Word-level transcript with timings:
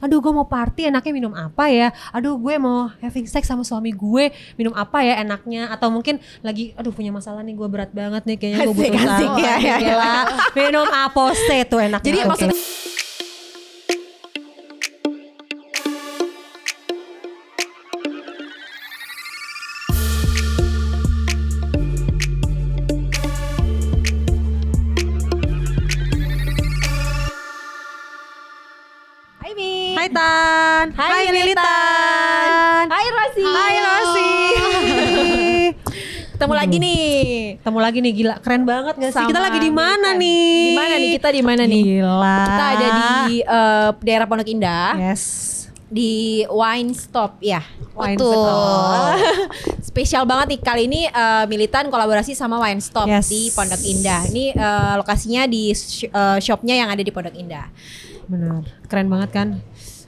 aduh 0.00 0.18
gue 0.20 0.32
mau 0.32 0.46
party 0.46 0.88
enaknya 0.88 1.12
minum 1.12 1.32
apa 1.32 1.68
ya? 1.68 1.92
Aduh 2.12 2.36
gue 2.36 2.54
mau 2.56 2.88
having 3.00 3.26
sex 3.28 3.46
sama 3.48 3.62
suami 3.62 3.92
gue. 3.92 4.30
Minum 4.56 4.72
apa 4.76 5.02
ya 5.02 5.20
enaknya? 5.20 5.68
Atau 5.72 5.88
mungkin 5.92 6.18
lagi 6.40 6.72
aduh 6.76 6.92
punya 6.94 7.10
masalah 7.10 7.42
nih 7.42 7.54
gue 7.56 7.68
berat 7.68 7.90
banget 7.92 8.22
nih 8.24 8.36
kayaknya 8.36 8.58
gue 8.68 8.74
butuh 8.78 9.00
saran, 9.00 9.38
ya, 9.40 9.54
ya, 9.58 9.76
ya. 9.80 10.12
minum 10.54 10.86
apose 10.88 11.58
tuh 11.66 11.80
enak 11.80 12.00
Jadi 12.02 12.18
banget. 12.22 12.30
maksudnya 12.30 12.85
Tan 30.96 31.12
Hai, 31.12 31.28
Lilitan. 31.28 32.84
Hai 32.88 33.06
Rosi. 33.06 33.42
Hai 33.44 33.74
Rosi 33.78 34.30
Ketemu 36.32 36.54
lagi 36.56 36.76
nih. 36.76 37.04
Ketemu 37.60 37.78
lagi 37.80 37.98
nih 38.00 38.12
gila 38.12 38.34
keren 38.40 38.64
banget 38.64 38.94
gak 38.96 39.08
sih? 39.08 39.16
Sama 39.16 39.28
Kita 39.28 39.40
lagi 39.40 39.58
di 39.58 39.68
mana 39.68 40.08
nih? 40.12 40.72
Di 40.72 40.72
mana 40.74 40.94
nih? 40.96 41.10
Kita 41.12 41.28
di 41.28 41.42
mana 41.44 41.62
nih? 41.64 41.82
Gila. 42.00 42.36
Kita 42.42 42.64
ada 42.66 42.88
di 42.96 43.04
eh, 43.40 43.88
daerah 44.02 44.26
Pondok 44.26 44.48
Indah. 44.48 44.92
Yes. 44.98 45.24
di 45.86 46.42
Wine 46.44 46.90
Stop 46.92 47.38
ya. 47.38 47.60
Wine 47.92 48.16
Betul. 48.18 48.32
Stop. 48.34 49.04
Spesial 49.92 50.24
banget 50.24 50.56
nih 50.56 50.60
kali 50.60 50.82
ini 50.88 51.00
eh, 51.06 51.44
Militan 51.44 51.88
kolaborasi 51.88 52.32
sama 52.32 52.56
Wine 52.58 52.80
Stop 52.80 53.04
Yes. 53.04 53.28
di 53.28 53.52
Pondok 53.52 53.80
Indah. 53.80 54.24
Ini 54.26 54.44
eh, 54.50 54.94
lokasinya 54.96 55.44
di 55.44 55.72
sh- 55.72 56.08
eh, 56.08 56.38
shopnya 56.40 56.72
yang 56.74 56.88
ada 56.88 57.00
di 57.00 57.12
Pondok 57.12 57.36
Indah. 57.36 57.68
Benar. 58.26 58.64
Keren 58.88 59.08
banget 59.08 59.30
kan? 59.30 59.48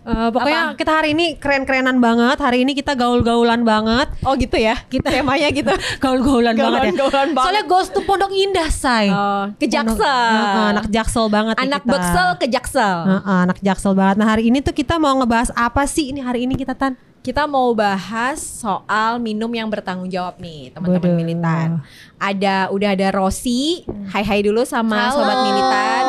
Eh, 0.09 0.29
pokoknya 0.33 0.73
kita 0.73 0.93
hari 1.05 1.13
ini 1.13 1.37
keren-kerenan 1.37 2.01
banget. 2.01 2.41
Hari 2.41 2.65
ini 2.65 2.73
kita 2.73 2.97
gaul-gaulan 2.97 3.61
banget. 3.61 4.09
Oh 4.25 4.33
gitu 4.41 4.57
ya? 4.57 4.81
Kita 4.89 5.13
temanya 5.13 5.53
gitu. 5.53 5.69
Gaul-gaulan 6.05 6.57
banget 6.57 6.81
ya. 6.81 6.93
Gaul-gaulan 6.97 7.29
banget. 7.37 7.45
Soalnya 7.45 7.65
ghost 7.69 7.91
to 7.93 8.01
Pondok 8.09 8.33
Indah, 8.33 8.73
say. 8.73 9.13
Oh, 9.13 9.53
ke 9.61 9.69
Jaksel. 9.69 10.01
Heeh, 10.33 10.67
anak 10.73 10.87
Jaksel 10.89 11.27
banget 11.29 11.61
Anak 11.61 11.85
kita. 11.85 11.93
Beksel 11.93 12.29
ke 12.41 12.47
Jaksel. 12.49 12.99
Heeh, 13.05 13.39
anak 13.45 13.59
Jaksel 13.61 13.93
banget. 13.93 14.17
Nah, 14.17 14.27
hari 14.33 14.49
ini 14.49 14.65
tuh 14.65 14.73
kita 14.73 14.97
mau 14.97 15.13
ngebahas 15.21 15.53
apa 15.53 15.85
sih 15.85 16.09
ini 16.09 16.25
hari 16.25 16.49
ini 16.49 16.57
kita 16.57 16.73
Tan? 16.73 16.97
Kita 17.21 17.45
mau 17.45 17.77
bahas 17.77 18.41
soal 18.41 19.21
minum 19.21 19.53
yang 19.53 19.69
bertanggung 19.69 20.09
jawab 20.09 20.41
nih, 20.41 20.73
teman-teman 20.73 21.13
militan. 21.13 21.69
Ada 22.17 22.73
udah 22.73 22.97
ada 22.97 23.09
Rosi, 23.13 23.85
hai 24.17 24.25
hai 24.25 24.41
dulu 24.41 24.65
sama 24.65 25.13
Halo. 25.13 25.21
sobat 25.21 25.37
militan. 25.45 26.05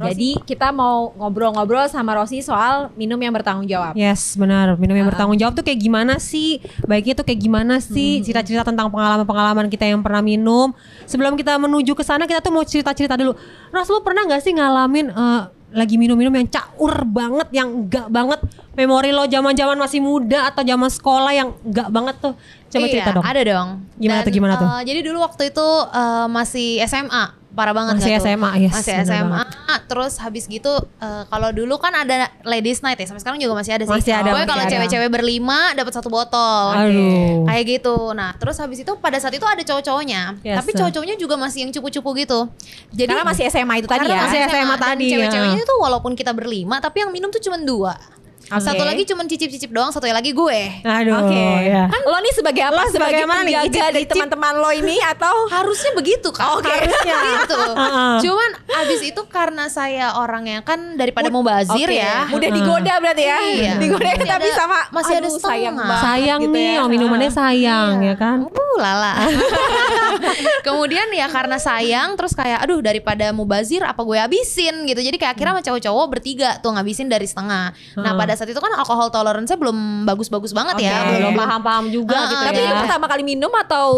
Jadi 0.00 0.30
kita 0.48 0.72
mau 0.72 1.12
ngobrol-ngobrol 1.12 1.84
sama 1.86 2.16
Rosi 2.16 2.40
soal 2.40 2.88
minum 2.96 3.20
yang 3.20 3.36
bertanggung 3.36 3.68
jawab. 3.68 3.92
Yes, 3.92 4.32
benar. 4.32 4.80
Minum 4.80 4.96
yang 4.96 5.08
bertanggung 5.08 5.36
jawab 5.36 5.52
tuh 5.52 5.60
kayak 5.60 5.76
gimana 5.76 6.16
sih? 6.16 6.56
Baiknya 6.88 7.12
tuh 7.12 7.28
kayak 7.28 7.40
gimana 7.40 7.76
sih? 7.78 8.24
Cerita-cerita 8.24 8.64
tentang 8.64 8.88
pengalaman-pengalaman 8.88 9.68
kita 9.68 9.84
yang 9.84 10.00
pernah 10.00 10.24
minum. 10.24 10.72
Sebelum 11.04 11.36
kita 11.36 11.60
menuju 11.60 11.92
ke 11.92 12.00
sana, 12.00 12.24
kita 12.24 12.40
tuh 12.40 12.48
mau 12.48 12.64
cerita-cerita 12.64 13.14
dulu. 13.14 13.36
Ras, 13.68 13.86
lu 13.86 14.00
pernah 14.00 14.24
nggak 14.24 14.40
sih 14.40 14.56
ngalamin 14.56 15.12
eh, 15.12 15.42
lagi 15.70 15.94
minum-minum 15.94 16.34
yang 16.34 16.48
caur 16.48 17.06
banget, 17.06 17.48
yang 17.54 17.68
enggak 17.86 18.10
banget 18.10 18.40
memori 18.74 19.14
lo 19.14 19.28
zaman-zaman 19.28 19.78
masih 19.78 20.00
muda 20.00 20.50
atau 20.50 20.66
zaman 20.66 20.90
sekolah 20.90 21.30
yang 21.30 21.54
enggak 21.62 21.88
banget 21.92 22.16
tuh? 22.18 22.34
Coba 22.70 22.86
Iya, 22.86 22.92
cerita 22.96 23.10
dong. 23.14 23.24
Ada 23.26 23.42
dong. 23.46 23.68
Gimana 23.94 24.20
tuh, 24.22 24.32
gimana 24.32 24.52
tuh? 24.58 24.66
eh, 24.66 24.82
jadi 24.86 25.00
dulu 25.06 25.18
waktu 25.22 25.50
itu 25.50 25.68
eh, 25.90 26.26
masih 26.26 26.82
SMA, 26.86 27.24
parah 27.50 27.74
banget 27.74 27.98
Masih 27.98 28.14
tuh? 28.14 28.22
SMA, 28.30 28.50
yes, 28.62 28.72
Masih 28.74 28.94
SMA. 29.02 29.42
Terus 29.90 30.22
habis 30.22 30.46
gitu 30.46 30.70
eh, 31.02 31.22
kalau 31.26 31.50
dulu 31.50 31.82
kan 31.82 31.90
ada 31.90 32.30
ladies 32.46 32.78
night 32.80 32.98
ya, 32.98 33.10
sampai 33.10 33.22
sekarang 33.22 33.38
juga 33.42 33.58
masih 33.58 33.74
ada 33.74 33.84
sih. 33.84 33.90
Masih 33.90 34.14
ada, 34.14 34.30
Pokoknya 34.30 34.48
kalau 34.48 34.64
cewek-cewek 34.70 35.08
berlima 35.10 35.74
dapat 35.74 35.92
satu 35.92 36.08
botol. 36.08 36.64
Aduh. 36.78 37.44
Kayak 37.50 37.64
gitu. 37.66 37.96
Nah, 38.14 38.38
terus 38.38 38.56
habis 38.62 38.78
itu 38.82 38.92
pada 39.02 39.18
saat 39.18 39.34
itu 39.34 39.42
ada 39.42 39.62
cowok-cowoknya. 39.66 40.38
Yes, 40.46 40.56
Tapi 40.62 40.70
cowok-cowoknya 40.78 41.16
juga 41.18 41.34
masih 41.34 41.66
yang 41.66 41.72
cupu-cupu 41.74 42.10
gitu. 42.22 42.46
Jadi 42.94 43.10
Karena 43.10 43.26
masih 43.26 43.44
SMA 43.50 43.82
itu 43.82 43.88
tadi 43.90 44.06
karena 44.06 44.14
ya. 44.14 44.22
masih 44.26 44.38
SMA 44.46 44.74
dan 44.76 44.78
tadi, 44.78 45.04
ya. 45.06 45.12
Cewek-ceweknya 45.18 45.62
itu 45.66 45.76
walaupun 45.82 46.12
kita 46.14 46.32
berlima 46.32 46.78
tapi 46.78 47.02
yang 47.02 47.10
minum 47.10 47.28
tuh 47.34 47.42
cuma 47.42 47.58
dua. 47.58 47.94
Oke. 48.50 48.62
Satu 48.62 48.82
lagi 48.82 49.02
cuma 49.04 49.22
cicip-cicip 49.22 49.70
doang, 49.70 49.88
satu 49.88 50.04
lagi 50.04 50.30
gue. 50.30 50.60
Aduh, 50.82 51.22
Oke. 51.22 51.44
ya. 51.64 51.86
Kan 51.86 52.02
lo 52.02 52.18
nih 52.18 52.34
sebagai 52.34 52.62
apa? 52.66 52.82
Lo 52.82 52.90
sebagai 52.90 53.22
mana 53.22 53.42
nih? 53.42 53.70
dari 53.70 54.02
teman-teman 54.04 54.58
lo 54.58 54.70
ini 54.70 54.98
atau 55.00 55.46
harusnya 55.46 55.94
begitu 55.94 56.28
kan 56.30 56.58
Oke. 56.58 56.66
harusnya 56.66 57.14
gitu 57.36 57.54
Heeh. 57.56 58.14
cuman 58.26 58.50
abis 58.82 59.00
itu 59.06 59.22
karena 59.26 59.66
saya 59.66 60.18
orang 60.18 60.46
yang 60.46 60.62
kan 60.62 60.98
daripada 60.98 61.30
mau 61.30 61.40
bazir 61.40 61.86
Oke. 61.86 61.96
ya 61.96 62.26
Mudah 62.26 62.50
digoda 62.50 62.94
berarti 62.98 63.24
ya. 63.24 63.38
Iya. 63.40 63.72
Digoda 63.82 64.02
Masih 64.04 64.26
tapi 64.26 64.48
ada- 64.48 64.58
sama 64.58 64.78
masih 64.90 65.14
ada 65.14 65.22
aduh, 65.22 65.32
setengah. 65.32 65.50
sayang 65.54 65.74
banget 65.76 66.00
sayang 66.00 66.38
gitu 66.40 66.52
nih, 66.52 66.66
ya. 66.66 66.80
oh, 66.80 66.88
minumannya 66.88 67.30
sayang 67.30 67.92
ya 68.02 68.14
kan? 68.14 68.36
Uh, 68.42 68.76
lala. 68.76 69.12
Kemudian 70.62 71.08
ya 71.12 71.26
karena 71.28 71.56
sayang 71.56 72.14
terus 72.14 72.32
kayak 72.32 72.62
aduh 72.62 72.80
daripada 72.80 73.30
mubazir 73.30 73.82
apa 73.82 74.00
gue 74.00 74.18
habisin 74.18 74.84
gitu. 74.86 75.00
Jadi 75.00 75.16
kayak 75.16 75.36
akhirnya 75.36 75.52
sama 75.56 75.64
cowok-cowok 75.64 76.06
bertiga 76.08 76.50
tuh 76.58 76.74
ngabisin 76.74 77.06
dari 77.06 77.26
setengah. 77.26 77.72
Nah, 77.96 78.12
pada 78.14 78.34
saat 78.40 78.48
itu 78.48 78.56
kan 78.56 78.72
alkohol 78.72 79.12
tolerance 79.12 79.52
belum 79.52 80.08
bagus-bagus 80.08 80.56
banget 80.56 80.80
ya. 80.80 81.04
Oke. 81.04 81.20
Belum 81.20 81.36
paham-paham 81.36 81.84
juga 81.92 82.16
Ah, 82.16 82.24
gitu 82.32 82.44
Tapi 82.48 82.56
ya. 82.56 82.64
ini 82.64 82.74
pertama 82.88 83.06
kali 83.06 83.22
minum 83.22 83.52
atau 83.52 83.88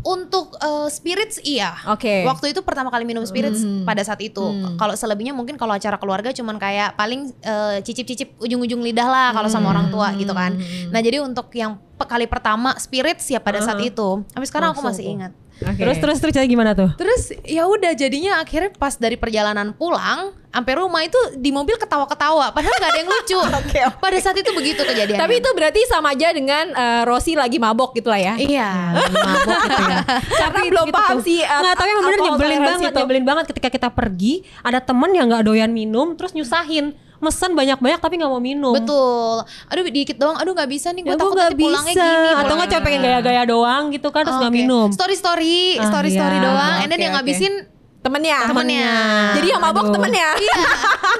Untuk 0.00 0.56
eh, 0.56 0.88
spirits 0.88 1.36
iya. 1.44 1.76
Oke. 1.84 2.24
Waktu 2.24 2.56
itu 2.56 2.64
pertama 2.64 2.88
kali 2.88 3.04
minum 3.04 3.20
spirits 3.28 3.60
pada 3.84 4.00
saat 4.00 4.16
itu. 4.24 4.40
Kalau 4.80 4.96
selebihnya 4.96 5.36
mungkin 5.36 5.60
kalau 5.60 5.76
acara 5.76 6.00
keluarga 6.00 6.32
cuman 6.32 6.56
kayak 6.56 6.96
paling 6.96 7.28
eh, 7.44 7.84
cicip-cicip 7.84 8.32
ujung-ujung 8.40 8.80
lidah 8.80 9.04
lah 9.04 9.28
kalau 9.36 9.52
sama 9.52 9.68
orang 9.68 9.92
tua 9.92 10.08
gitu 10.16 10.32
kan. 10.32 10.56
Nah, 10.88 11.04
jadi 11.04 11.20
untuk 11.20 11.52
yang 11.52 11.76
kali 12.00 12.24
pertama 12.24 12.72
spirits 12.80 13.28
ya 13.28 13.44
pada 13.44 13.60
saat 13.60 13.76
itu. 13.84 14.24
Tapi 14.32 14.44
sekarang 14.48 14.72
aku 14.72 14.80
masih 14.80 15.04
ingat. 15.04 15.36
Terus 15.60 15.98
terus 16.00 16.18
terus 16.18 16.32
jadi 16.32 16.48
gimana 16.48 16.72
tuh? 16.72 16.90
Terus 16.96 17.36
ya 17.44 17.68
udah 17.68 17.92
jadinya 17.92 18.40
akhirnya 18.40 18.72
pas 18.74 18.96
dari 18.96 19.20
perjalanan 19.20 19.76
pulang 19.76 20.32
sampai 20.50 20.72
rumah 20.74 21.06
itu 21.06 21.16
di 21.38 21.54
mobil 21.54 21.78
ketawa-ketawa 21.78 22.50
padahal 22.50 22.74
nggak 22.74 22.90
ada 22.90 22.98
yang 22.98 23.10
lucu. 23.10 23.38
Oke, 23.60 23.78
oke. 23.86 24.00
Pada 24.02 24.18
saat 24.18 24.36
itu 24.40 24.50
begitu 24.50 24.82
kejadiannya. 24.82 25.20
Tapi 25.20 25.34
itu 25.38 25.50
berarti 25.54 25.80
sama 25.86 26.10
aja 26.16 26.34
dengan 26.34 26.64
eh, 26.74 27.02
Rosi 27.06 27.38
lagi 27.38 27.62
mabok 27.62 27.94
gitu 27.94 28.10
lah 28.10 28.18
ya. 28.18 28.34
iya. 28.40 28.70
mabok 28.96 29.58
gitu 29.68 29.82
ya. 29.84 29.98
Karena 30.42 30.60
belum 30.66 30.86
paham 30.90 31.16
tuh. 31.20 31.26
sih, 31.28 31.38
uh, 31.44 31.60
Nggak, 31.60 31.74
tapi 31.76 31.88
emang 31.88 32.02
bener 32.02 32.18
alkohol 32.18 32.34
nyebelin 32.34 32.60
banget, 32.60 32.90
itu. 32.90 32.98
nyebelin 32.98 33.24
banget 33.26 33.44
ketika 33.54 33.68
kita 33.70 33.88
pergi, 33.94 34.32
ada 34.64 34.80
temen 34.82 35.10
yang 35.14 35.26
nggak 35.30 35.44
doyan 35.46 35.70
minum, 35.70 36.18
terus 36.18 36.34
nyusahin, 36.34 36.96
mesen 37.20 37.52
banyak-banyak 37.52 38.00
tapi 38.00 38.16
nggak 38.16 38.28
mau 38.28 38.40
minum. 38.40 38.72
Betul. 38.72 39.44
Aduh 39.68 39.84
dikit 39.86 40.16
doang. 40.16 40.36
Aduh 40.36 40.52
nggak 40.52 40.66
bisa 40.66 40.88
nih. 40.90 41.04
Ya 41.04 41.12
Gue 41.12 41.14
gue 41.14 41.20
takut 41.22 41.36
nanti 41.38 41.60
pulangnya 41.60 41.92
bisa, 41.92 42.04
gini. 42.06 42.30
atau 42.34 42.54
nggak 42.56 42.68
cuma 42.68 42.82
pengen 42.82 43.00
gaya-gaya 43.02 43.42
doang 43.44 43.82
gitu 43.90 44.08
kan, 44.08 44.22
terus 44.24 44.38
nggak 44.40 44.52
Oke. 44.52 44.60
minum. 44.60 44.88
Story 44.90 45.14
story, 45.14 45.58
Ah, 45.76 45.86
story 45.86 46.10
story 46.10 46.36
iya. 46.36 46.44
doang. 46.44 46.76
And 46.80 46.88
then 46.88 46.96
Oke, 46.96 47.04
yang 47.04 47.14
ngabisin 47.14 47.54
Temennya. 48.00 48.48
temennya. 48.48 48.90
Jadi 49.36 49.46
yang 49.52 49.60
mabok 49.60 49.92
Aduh. 49.92 49.94
temennya. 50.00 50.28
Iya, 50.40 50.56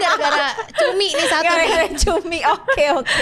gara-gara 0.01 0.49
cumi 0.81 1.09
nih 1.13 1.27
satu. 1.29 1.45
Gara-gara 1.45 1.87
cumi. 1.93 2.39
Oke 2.41 2.85
oke. 2.97 3.21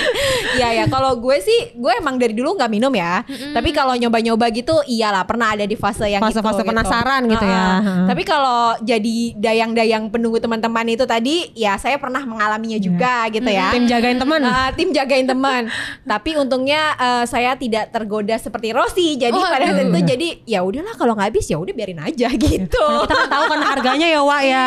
Iya 0.55 0.69
ya. 0.79 0.85
Kalau 0.87 1.19
gue 1.19 1.37
sih, 1.43 1.75
gue 1.75 1.93
emang 1.99 2.23
dari 2.23 2.39
dulu 2.39 2.55
nggak 2.55 2.71
minum 2.71 2.95
ya. 2.95 3.27
Tapi 3.27 3.75
kalau 3.75 3.99
nyoba-nyoba 3.99 4.47
gitu, 4.55 4.79
iyalah 4.87 5.27
pernah 5.27 5.59
ada 5.59 5.67
di 5.67 5.75
fase 5.75 6.07
yang 6.07 6.23
Fase-fase 6.23 6.63
itu, 6.63 6.71
penasaran 6.71 7.27
gitu 7.27 7.43
ya. 7.43 7.59
Heeh. 7.59 7.81
Heeh. 7.83 8.07
Tapi 8.15 8.23
kalau 8.23 8.79
jadi 8.79 9.17
dayang-dayang 9.35 10.07
penunggu 10.07 10.39
teman-teman 10.39 10.87
itu 10.95 11.03
tadi, 11.03 11.51
ya 11.59 11.75
saya 11.83 11.99
pernah 11.99 12.23
mengalaminya 12.23 12.79
juga 12.79 13.27
gitu 13.27 13.51
ya. 13.51 13.75
Tim 13.75 13.91
jagain 13.91 14.23
teman. 14.23 14.41
Ah, 14.47 14.71
tim 14.71 14.95
jagain 14.95 15.27
teman. 15.27 15.67
Tapi 16.07 16.39
untungnya 16.39 16.95
eh, 16.95 17.25
saya 17.27 17.59
tidak 17.59 17.91
tergoda 17.91 18.39
seperti 18.39 18.71
Rosi. 18.71 19.19
Jadi 19.19 19.35
pada 19.35 19.67
saat 19.67 19.83
itu 19.83 20.01
jadi 20.15 20.29
ya 20.47 20.63
udahlah 20.63 20.95
kalau 20.95 21.19
nggak 21.19 21.35
habis 21.35 21.51
ya 21.51 21.59
udah 21.59 21.75
biarin 21.75 21.99
aja 22.07 22.31
gitu. 22.31 22.71
Kalau 22.79 23.03
kita 23.03 23.19
kan 23.19 23.29
tahu 23.29 23.45
kan 23.49 23.61
harganya 23.61 24.07
ya 24.07 24.21
Wak 24.21 24.43
ya. 24.45 24.67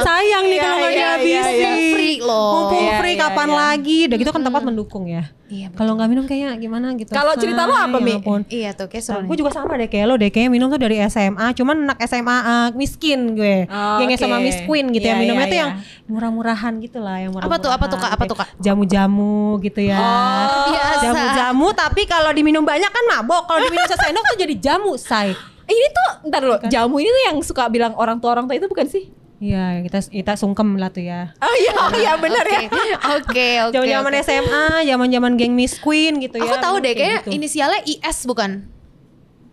Sayang 0.00 0.44
nih 0.44 0.52
Iya, 0.52 0.62
kalau 0.62 0.76
nggak 0.76 0.92
iya, 0.92 1.00
dihabisin. 1.08 1.56
iya, 1.56 1.70
iya. 1.72 1.92
Free 1.92 2.18
loh. 2.20 2.50
Mumpung 2.54 2.82
Iya, 2.82 2.94
free 2.96 3.14
iya, 3.14 3.22
kapan 3.22 3.48
iya. 3.48 3.56
lagi? 3.56 3.98
Udah 4.04 4.18
gitu 4.18 4.30
kan 4.30 4.42
tempat 4.42 4.62
mendukung 4.62 5.04
ya. 5.04 5.24
Iya. 5.46 5.66
Kalau 5.72 5.92
nggak 5.94 6.08
minum 6.08 6.24
kayaknya 6.24 6.54
gimana 6.56 6.94
gitu. 6.94 7.10
Kalau 7.10 7.34
cerita 7.34 7.64
lo 7.64 7.74
apa, 7.74 7.98
Mi? 7.98 8.12
ya 8.12 8.18
ampun. 8.18 8.40
Iya 8.46 8.70
tuh 8.70 8.86
kayak 8.86 9.02
seru 9.02 9.18
Gue 9.20 9.34
nih. 9.34 9.38
juga 9.38 9.50
sama 9.50 9.74
deh 9.74 9.88
kayak 9.88 10.06
lo 10.06 10.14
deh 10.14 10.30
Kayaknya 10.30 10.50
minum 10.52 10.66
tuh 10.68 10.78
dari 10.78 10.96
SMA 11.04 11.46
Cuman 11.52 11.76
anak 11.82 11.98
SMA 12.04 12.36
uh, 12.38 12.68
miskin 12.72 13.34
gue 13.34 13.66
Oh, 13.66 13.98
oke. 13.98 14.14
sama 14.14 14.38
Miss 14.38 14.62
Queen 14.62 14.86
gitu 14.88 15.02
ya 15.02 15.10
Iya, 15.10 15.18
Minumnya 15.18 15.42
iya, 15.42 15.50
tuh 15.50 15.58
iya. 15.58 15.64
yang 15.66 15.72
murah-murahan 16.06 16.72
gitu 16.78 16.98
lah 16.98 17.18
yang 17.18 17.34
Apa 17.34 17.56
tuh, 17.56 17.66
apa 17.68 17.84
tuh, 17.84 17.98
Kak? 17.98 18.10
Apa 18.14 18.24
tuh, 18.24 18.36
Kak? 18.36 18.48
Kayak 18.48 18.62
Jamu-jamu 18.62 19.34
gitu 19.60 19.80
ya 19.82 19.98
Oh, 19.98 20.70
biasa. 20.70 21.02
Jamu-jamu 21.02 21.66
tapi 21.72 22.02
kalau 22.04 22.30
diminum 22.30 22.62
banyak 22.62 22.86
kan 22.88 23.04
mabok 23.08 23.42
Kalau 23.44 23.58
diminum 23.60 23.86
sesendok 23.86 24.22
tuh 24.24 24.38
jadi 24.38 24.54
jamu 24.56 24.94
say 24.94 25.34
Ini 25.70 25.86
tuh 25.94 26.08
ntar 26.28 26.40
dulu, 26.42 26.56
jamu 26.66 26.98
ini 26.98 27.06
tuh 27.08 27.22
yang 27.30 27.38
suka 27.40 27.70
bilang 27.70 27.94
orang 27.94 28.18
tua 28.18 28.34
orang 28.34 28.50
tua 28.50 28.58
itu 28.58 28.66
bukan 28.66 28.90
sih? 28.90 29.06
Iya 29.40 29.80
kita 29.88 30.04
kita 30.12 30.32
sungkem 30.36 30.76
lah 30.76 30.92
tuh 30.92 31.00
ya 31.00 31.32
Oh 31.40 31.54
iya, 31.56 31.72
oh 31.72 31.90
iya 31.96 32.12
benar 32.20 32.44
ya. 32.44 32.68
Oke, 33.16 33.48
oke. 33.64 33.72
Zaman-zaman. 33.72 34.12
SMA 34.20 34.84
Zaman-zaman 34.84 35.32
geng 35.40 35.56
Miss 35.56 35.80
Queen 35.80 36.20
gitu 36.20 36.36
ya 36.36 36.44
Aku 36.44 36.60
tahu 36.60 36.76
deh 36.84 36.92
kayak 36.92 37.24
gitu. 37.24 37.40
inisialnya 37.40 37.80
IS 37.88 38.28
bukan? 38.28 38.68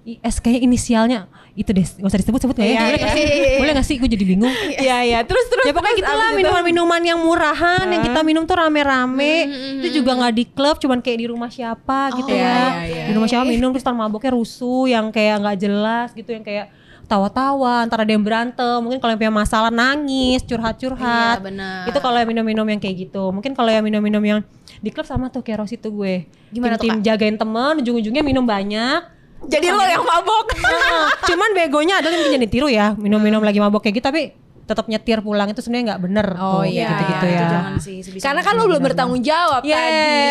IS 0.08 0.40
kayaknya 0.40 0.62
inisialnya 0.64 1.20
itu 1.60 1.68
deh. 1.76 1.84
Nggak 1.84 2.08
usah 2.08 2.20
disebut 2.24 2.40
sebut 2.40 2.56
nggak 2.56 2.70
ya? 2.70 2.72
Iya, 2.72 2.80
boleh 2.80 2.96
iya, 2.96 3.04
nggak 3.04 3.12
sih? 3.12 3.26
iya, 3.28 3.36
iya. 3.36 3.58
boleh 3.60 3.74
nggak 3.76 3.88
sih? 3.92 3.96
Gue 4.00 4.10
jadi 4.10 4.26
bingung. 4.26 4.56
Iya 4.88 4.98
iya 5.04 5.20
terus 5.28 5.46
terus 5.52 5.66
ya 5.68 5.74
pokoknya 5.76 5.96
terus 6.00 6.06
gitu 6.06 6.14
lah 6.16 6.16
abis 6.16 6.32
itu- 6.32 6.40
minuman-minuman 6.40 7.02
yang 7.04 7.20
murahan 7.20 7.86
yang 7.92 8.04
kita 8.08 8.20
minum 8.24 8.44
tuh 8.48 8.56
rame-rame. 8.56 9.36
Itu 9.84 9.88
juga 10.00 10.12
nggak 10.16 10.34
di 10.38 10.44
klub 10.48 10.76
cuman 10.80 11.04
kayak 11.04 11.18
di 11.20 11.28
rumah 11.28 11.52
siapa 11.52 12.16
gitu 12.16 12.32
iya, 12.32 12.40
ya. 12.40 12.56
iya, 12.56 12.84
iya. 12.88 13.04
di 13.10 13.12
rumah 13.20 13.28
siapa 13.28 13.44
minum 13.44 13.76
terus 13.76 13.84
ntar 13.84 13.98
maboknya 14.00 14.32
rusuh 14.32 14.88
yang 14.88 15.12
kayak 15.12 15.44
nggak 15.44 15.58
jelas 15.60 16.10
gitu 16.16 16.32
yang 16.32 16.46
kayak 16.46 16.72
tawa-tawa 17.08 17.84
antara 17.84 18.08
ada 18.08 18.14
yang 18.16 18.24
berantem. 18.24 18.80
Mungkin 18.80 19.04
kalau 19.04 19.12
yang 19.12 19.20
punya 19.28 19.34
masalah 19.34 19.72
nangis 19.72 20.40
curhat-curhat. 20.48 21.44
Iya, 21.44 21.92
itu 21.92 22.00
kalau 22.00 22.16
yang 22.16 22.30
minum-minum 22.32 22.68
yang 22.68 22.80
kayak 22.80 23.12
gitu. 23.12 23.36
Mungkin 23.36 23.52
kalau 23.60 23.72
yang 23.76 23.84
minum-minum 23.84 24.24
yang 24.24 24.40
di 24.80 24.88
klub 24.88 25.04
sama 25.04 25.28
tuh 25.28 25.44
kayak 25.44 25.68
Ros 25.68 25.74
itu 25.76 25.92
gue. 25.92 26.28
Gimana 26.54 26.80
tuh, 26.80 26.88
tim, 26.88 27.00
tim 27.00 27.04
jagain 27.04 27.36
temen 27.36 27.74
ujung-ujungnya 27.84 28.24
minum 28.24 28.48
banyak 28.48 29.17
Jadi 29.46 29.68
lo 29.70 29.84
yang 29.86 30.02
mabok. 30.02 30.58
Cuman 31.30 31.50
begonya 31.54 32.02
adalah 32.02 32.18
mungkin 32.18 32.42
jadi 32.42 32.50
tiru 32.50 32.68
ya 32.68 32.98
minum-minum 32.98 33.46
lagi 33.46 33.62
mabok 33.62 33.86
kayak 33.86 34.02
gitu 34.02 34.06
tapi 34.10 34.34
tetap 34.68 34.86
nyetir 34.86 35.20
pulang 35.20 35.48
itu 35.48 35.60
sebenarnya 35.60 35.86
nggak 35.90 36.02
bener 36.04 36.28
Oh, 36.36 36.60
tuh, 36.60 36.68
iya. 36.68 36.92
gitu-gitu 36.92 37.16
Itu 37.18 37.28
ya 37.32 37.48
jangan 37.48 37.74
sih 37.80 37.98
sebisa 38.00 38.22
Karena 38.22 38.42
kan 38.42 38.54
lo 38.54 38.64
belum 38.66 38.84
bertanggung 38.84 39.22
jawab 39.22 39.62
Yes, 39.64 39.80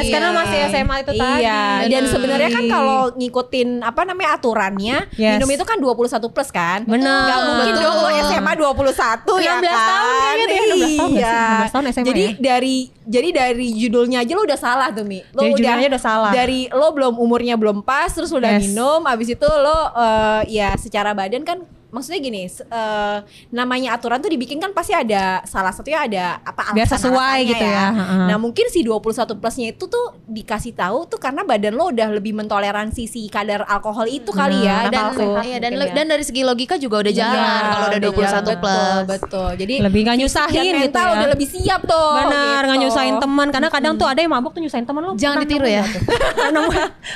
tadi. 0.04 0.12
karena 0.12 0.28
masih 0.30 0.58
SMA 0.68 0.96
itu 0.98 1.12
tadi. 1.12 1.40
Iya, 1.40 1.60
dan 1.88 2.02
sebenarnya 2.04 2.50
kan 2.52 2.64
kalau 2.66 3.00
ngikutin 3.16 3.68
apa 3.80 4.00
namanya 4.04 4.30
aturannya, 4.36 4.96
Yes. 5.12 5.40
minum 5.40 5.48
itu 5.50 5.64
kan 5.64 5.78
21 5.78 6.28
plus 6.28 6.50
kan? 6.50 6.84
Bener. 6.84 7.24
Gak 7.26 7.38
mungkin 7.42 7.72
Betul. 7.72 7.82
dong 7.82 7.96
lo 7.96 8.10
SMA 8.22 8.52
21 8.52 9.34
ya 9.40 9.52
16 9.56 9.64
kan? 9.64 9.88
tahun 9.88 10.12
kayaknya 10.12 10.44
tuh 10.44 10.52
ya, 10.52 10.60
16 10.60 10.76
tahun 10.76 10.76
nggak 10.76 10.86
sih? 10.86 10.98
Iya. 11.16 11.38
16 11.56 11.72
tahun 11.72 11.84
SMA 11.88 12.06
Jadi 12.06 12.22
ya? 12.22 12.30
dari 12.38 12.76
jadi 13.06 13.28
dari 13.30 13.66
judulnya 13.72 14.18
aja 14.20 14.32
lo 14.32 14.42
udah 14.42 14.58
salah 14.58 14.88
tuh 14.90 15.02
Mi. 15.02 15.22
Lo 15.30 15.40
Dari 15.40 15.52
judulnya 15.54 15.88
udah 15.88 16.02
salah. 16.02 16.30
Dari 16.30 16.60
lo 16.68 16.86
belum 16.90 17.14
umurnya 17.16 17.54
belum 17.54 17.80
pas 17.80 18.10
terus 18.10 18.28
lo 18.28 18.38
udah 18.38 18.52
Yes. 18.52 18.62
minum, 18.66 19.00
abis 19.02 19.28
itu 19.32 19.46
lo 19.46 19.78
eh, 19.94 20.40
ya 20.52 20.76
secara 20.76 21.10
badan 21.10 21.40
kan 21.40 21.58
maksudnya 21.96 22.20
gini, 22.20 22.44
eh, 22.44 23.18
namanya 23.50 23.96
aturan 23.96 24.20
tuh 24.20 24.28
dibikin 24.28 24.58
kan 24.58 24.70
pasti 24.70 24.92
ada 24.92 25.40
salah 25.42 25.72
satunya 25.72 26.02
ada 26.02 26.24
apa 26.42 26.70
Biar 26.70 26.84
alasan-alasannya 26.84 26.92
sesuai 27.08 27.38
gitu 27.48 27.64
ya, 27.66 27.86
heeh. 27.90 28.26
Nah 28.26 28.36
mungkin 28.36 28.66
si 28.68 28.80
21 28.82 29.00
plusnya 29.34 29.66
itu 29.70 29.84
tuh 29.86 30.06
dikasih 30.26 30.72
tahu 30.72 31.06
tuh 31.06 31.16
karena 31.16 31.40
badan 31.40 31.72
lo 31.72 31.88
udah 31.88 32.12
lebih 32.12 32.34
mentoleransi 32.34 33.02
si 33.04 33.26
kadar 33.26 33.64
alkohol 33.64 34.04
itu 34.06 34.28
kali 34.28 34.60
ya. 34.60 34.86
dan 34.86 35.10
sehat 35.10 35.42
iya, 35.42 35.56
dan 35.56 35.72
ya. 35.72 35.88
dan 35.90 36.04
dari 36.06 36.20
segi 36.20 36.42
logika 36.42 36.76
juga 36.76 37.00
udah 37.00 37.12
jalan 37.12 37.32
Iya, 37.32 37.48
kalau 37.64 37.86
udah 37.86 37.98
udah 37.98 38.10
21 38.10 38.20
jalan, 38.20 38.44
plus. 38.44 38.56
Betul, 38.66 38.98
betul. 39.08 39.50
Jadi 39.56 39.74
Lebih 39.80 40.00
nggak 40.02 40.16
nyusahin 40.18 40.62
gitu 40.82 40.92
ya. 40.92 41.08
udah 41.08 41.28
lebih 41.28 41.48
siap 41.48 41.80
tuh. 41.82 42.10
benar 42.16 42.60
nggak 42.62 42.74
gitu. 42.74 42.84
nyusahin 42.84 43.16
teman 43.16 43.46
karena 43.48 43.68
kadang 43.68 43.94
tuh 43.94 44.06
ada 44.06 44.18
yang 44.18 44.32
mabok 44.32 44.52
tuh 44.52 44.60
nyusahin 44.60 44.84
teman 44.84 45.00
lo 45.02 45.12
Jangan 45.14 45.38
ditiru 45.40 45.64
ya. 45.64 45.82
tuh? 45.82 46.02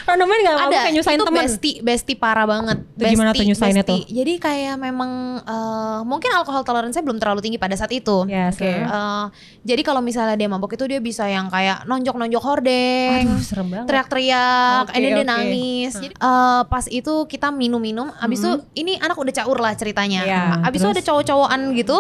pernah 0.01 0.17
nemuin 0.17 0.41
nggak 0.41 0.55
mabok 0.55 0.67
ada 0.67 0.77
kayak 0.81 0.95
nyusahin 0.95 1.19
itu 1.19 1.27
teman 1.27 1.43
bestie 1.43 1.77
bestie 1.81 2.17
parah 2.17 2.47
banget 2.47 2.79
Itu 2.91 3.05
gimana 3.07 3.31
tuh 3.33 3.45
nyusahinnya 3.45 3.85
bestie. 3.85 4.05
jadi 4.09 4.33
kayak 4.39 4.70
memang 4.77 5.43
eh, 5.43 6.01
mungkin 6.05 6.31
alkohol 6.35 6.63
toleransi 6.63 7.01
belum 7.01 7.19
terlalu 7.19 7.41
tinggi 7.41 7.59
pada 7.59 7.75
saat 7.75 7.91
itu 7.91 8.27
Yes, 8.27 8.59
Oke. 8.59 8.69
heeh. 8.69 8.85
Eh, 8.87 9.25
jadi 9.65 9.83
kalau 9.83 10.03
misalnya 10.05 10.37
dia 10.37 10.47
mabok 10.47 10.77
itu 10.77 10.85
dia 10.87 11.01
bisa 11.01 11.27
yang 11.27 11.49
kayak 11.49 11.87
nonjok-nonjok 11.87 12.43
hordeng 12.43 13.27
aduh 13.27 13.41
serem 13.43 13.67
banget 13.71 13.87
teriak-teriak, 13.89 14.85
and 14.93 15.01
then 15.01 15.13
dia 15.17 15.27
nangis. 15.27 15.93
Jadi 15.97 16.15
eh, 16.15 16.63
pas 16.69 16.85
itu 16.87 17.15
kita 17.27 17.49
minum-minum, 17.51 18.13
abis 18.19 18.39
itu 18.45 18.53
ini 18.77 18.99
anak 18.99 19.17
udah 19.17 19.35
caur 19.35 19.59
lah 19.59 19.73
ceritanya. 19.75 20.23
Iya, 20.27 20.43
abis 20.67 20.79
itu 20.85 20.91
ada 20.91 21.03
cowok-cowokan 21.03 21.61
gitu. 21.75 21.99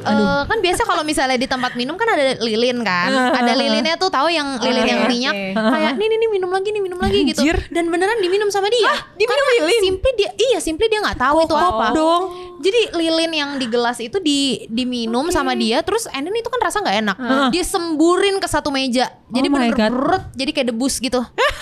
Eh, 0.00 0.42
kan 0.48 0.58
biasa 0.64 0.82
kalau 0.88 1.04
misalnya 1.04 1.36
di 1.36 1.44
tempat 1.44 1.76
minum 1.76 1.94
kan 2.00 2.08
ada 2.08 2.40
lilin 2.40 2.80
kan, 2.80 3.12
ada 3.12 3.52
lilinnya 3.52 4.00
tuh 4.00 4.08
tahu 4.08 4.32
yang 4.32 4.56
lilin 4.60 4.86
yang 4.88 5.00
oke. 5.04 5.10
minyak. 5.12 5.34
Kayak 5.52 5.92
nih 6.00 6.06
nih 6.08 6.18
nih 6.18 6.28
minum 6.32 6.50
lagi 6.50 6.68
nih 6.72 6.82
minum 6.82 6.98
lagi 6.98 7.18
gitu. 7.28 7.40
Dan 7.68 7.92
beneran 7.92 8.18
diminum 8.24 8.48
sama 8.48 8.72
dia. 8.72 8.90
diminum 9.14 9.28
Karena 9.28 9.44
lilin? 9.60 9.80
Simply 9.84 10.10
dia, 10.16 10.30
iya 10.36 10.58
simply 10.58 10.86
dia 10.88 11.00
nggak 11.04 11.18
tahu 11.20 11.44
itu 11.44 11.54
Kok 11.54 11.68
apa. 11.68 11.86
Dong? 12.00 12.22
Jadi 12.60 12.80
lilin 12.92 13.32
yang 13.32 13.50
di 13.56 13.66
gelas 13.68 14.00
itu 14.00 14.16
di 14.18 14.64
diminum 14.66 15.28
sama 15.28 15.52
dia, 15.52 15.84
terus 15.84 16.08
and 16.10 16.24
then 16.24 16.32
itu 16.32 16.48
kan 16.48 16.60
rasa 16.60 16.80
nggak 16.80 16.96
enak. 17.04 17.16
Dia 17.52 17.64
semburin 17.64 18.40
ke 18.40 18.48
satu 18.48 18.72
meja. 18.72 19.12
Jadi 19.28 19.46
Oh 19.46 19.60
God. 19.70 19.92
berut, 19.92 20.24
jadi 20.32 20.50
kayak 20.50 20.68
debus 20.72 20.96
gitu. 20.96 21.20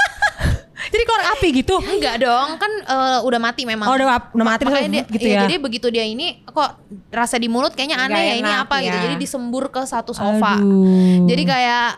jadi 0.88 1.02
keluar 1.04 1.24
api 1.36 1.48
gitu 1.52 1.74
Enggak 1.82 2.22
dong, 2.22 2.56
kan 2.56 2.70
eh, 2.70 3.18
udah 3.26 3.40
mati 3.42 3.66
memang. 3.66 3.90
oh 3.90 3.94
udah 3.98 4.32
udah 4.32 4.46
mati 4.46 4.62
Makanya 4.64 4.88
dia, 4.88 5.04
gitu 5.10 5.26
iya, 5.26 5.34
ya 5.34 5.40
jadi 5.44 5.54
begitu 5.60 5.86
dia 5.90 6.06
ini 6.06 6.40
kok 6.46 6.80
rasa 7.12 7.36
di 7.36 7.50
mulut 7.50 7.74
kayaknya 7.74 7.98
aneh 7.98 8.22
ya 8.24 8.34
ini 8.40 8.52
apa 8.54 8.80
gitu. 8.80 8.96
ya. 8.96 9.02
Jadi 9.10 9.16
disembur 9.20 9.68
ke 9.68 9.82
satu 9.84 10.14
sofa. 10.16 10.56
Aduh. 10.56 11.26
Jadi 11.28 11.42
kayak 11.44 11.88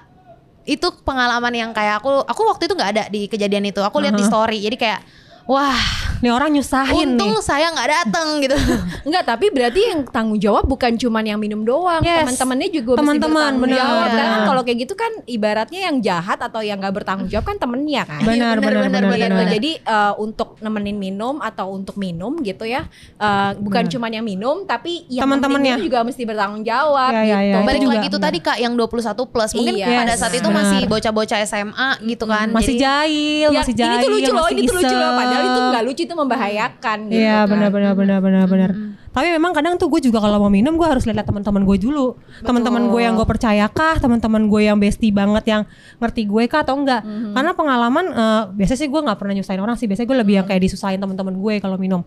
itu 0.66 0.87
pengalaman 1.02 1.54
yang 1.54 1.70
kayak 1.70 2.02
aku 2.02 2.25
aku 2.25 2.40
waktu 2.46 2.66
itu 2.66 2.75
nggak 2.75 2.90
ada 2.98 3.04
di 3.08 3.31
kejadian 3.31 3.70
itu. 3.70 3.81
Aku 3.81 4.00
lihat 4.02 4.16
di 4.16 4.25
story. 4.26 4.58
Jadi 4.58 4.76
kayak 4.76 5.00
wah, 5.46 5.76
nih 6.20 6.31
orang 6.31 6.50
nyusahin 6.50 7.08
untung 7.11 7.32
nih 7.32 7.40
saya 7.40 7.67
nggak 7.69 7.88
datang 7.90 8.28
gitu. 8.38 8.56
Enggak, 9.08 9.25
tapi 9.26 9.46
berarti 9.49 9.81
yang 9.82 10.00
tanggung 10.06 10.37
jawab 10.37 10.64
bukan 10.64 10.94
cuman 10.94 11.25
yang 11.25 11.37
minum 11.37 11.61
doang, 11.61 12.00
Yes. 12.00 12.25
teman-temannya 12.25 12.69
juga 12.70 12.90
mesti 12.90 13.00
Teman-teman, 13.00 13.32
bertanggung 13.32 13.62
benar, 13.62 13.78
jawab. 13.78 14.00
Karena 14.02 14.20
kan 14.20 14.31
benar. 14.31 14.46
kalau 14.46 14.62
kayak 14.62 14.78
gitu 14.78 14.94
kan 14.94 15.12
ibaratnya 15.26 15.81
yang 15.82 15.96
jahat 15.99 16.38
atau 16.38 16.61
yang 16.61 16.76
nggak 16.76 16.94
bertanggung 16.94 17.26
jawab 17.26 17.46
kan 17.46 17.56
temennya 17.56 18.02
kan. 18.05 18.20
benar 18.20 18.37
Iya, 18.52 18.61
benar 18.61 18.72
benar, 18.84 19.02
benar 19.08 19.31
benar. 19.32 19.49
Jadi 19.50 19.70
eh, 19.78 20.12
untuk 20.17 20.49
nemenin 20.58 20.96
minum 20.96 21.40
atau 21.40 21.67
untuk 21.70 21.96
minum 21.96 22.37
gitu 22.38 22.62
ya, 22.62 22.84
eh, 23.16 23.50
bukan 23.56 23.88
cuman 23.88 24.11
yang 24.12 24.25
minum 24.25 24.62
tapi 24.62 25.08
yang 25.08 25.25
Teman-temannya. 25.25 25.81
juga 25.81 26.02
mesti 26.02 26.23
bertanggung 26.23 26.62
jawab 26.62 27.11
Ya, 27.11 27.23
ya, 27.23 27.25
gitu. 27.25 27.32
ya, 27.40 27.56
itu 27.56 27.66
Balik 27.66 27.81
juga 27.81 27.94
lagi 27.94 28.06
itu 28.06 28.19
tadi 28.19 28.38
kak 28.38 28.58
yang 28.58 28.73
21 28.75 29.25
plus. 29.25 29.50
Mungkin 29.52 29.75
Iya. 29.75 29.87
pada 29.96 30.14
saat 30.14 30.32
itu 30.32 30.44
benar. 30.44 30.58
masih 30.62 30.81
bocah-bocah 30.87 31.38
SMA 31.43 31.88
gitu 32.05 32.25
kan. 32.26 32.46
masih 32.50 32.75
Jadi- 32.75 32.82
jahil 32.82 33.49
Ya, 33.49 33.58
masih 33.58 33.75
jahil 33.75 33.90
ini 33.90 34.02
tuh 34.02 34.11
lucu 34.12 34.32
loh, 34.32 34.46
ini 34.49 34.61
tuh 34.62 34.75
lucu 34.76 34.94
loh. 34.94 35.11
Padahal 35.14 35.43
itu 35.43 35.61
nggak 35.66 35.84
lucu 35.84 36.02
itu 36.11 36.19
membahayakan 36.19 36.99
gitu. 37.07 37.23
Iya 37.23 37.47
kan. 37.47 37.55
benar 37.55 37.71
benar 37.71 37.93
benar 37.95 38.19
benar 38.19 38.45
benar. 38.51 38.71
Tapi 39.15 39.27
memang 39.31 39.55
kadang 39.55 39.79
tuh 39.79 39.87
gue 39.87 40.11
juga 40.11 40.19
kalau 40.19 40.43
mau 40.43 40.51
minum 40.51 40.75
gue 40.75 40.87
harus 40.87 41.07
lihat 41.07 41.23
teman-teman 41.23 41.62
gue 41.62 41.77
dulu. 41.79 42.19
Teman-teman 42.43 42.91
gue 42.91 43.01
yang 43.07 43.15
gue 43.15 43.27
percayakah, 43.27 44.03
teman-teman 44.03 44.51
gue 44.51 44.61
yang 44.67 44.79
bestie 44.83 45.15
banget 45.15 45.45
yang 45.47 45.62
ngerti 46.03 46.27
gue 46.27 46.51
kah 46.51 46.67
atau 46.67 46.75
enggak. 46.75 47.07
Karena 47.07 47.55
pengalaman 47.55 48.05
eh, 48.11 48.43
biasanya 48.59 48.81
sih 48.83 48.91
gue 48.91 49.01
nggak 49.07 49.19
pernah 49.23 49.35
nyusahin 49.39 49.62
orang 49.62 49.79
sih. 49.79 49.87
Biasanya 49.87 50.09
gue 50.11 50.19
lebih 50.27 50.35
yang 50.43 50.47
kayak 50.51 50.62
disusahin 50.67 50.99
teman-teman 50.99 51.39
gue 51.39 51.55
kalau 51.62 51.79
minum. 51.79 52.03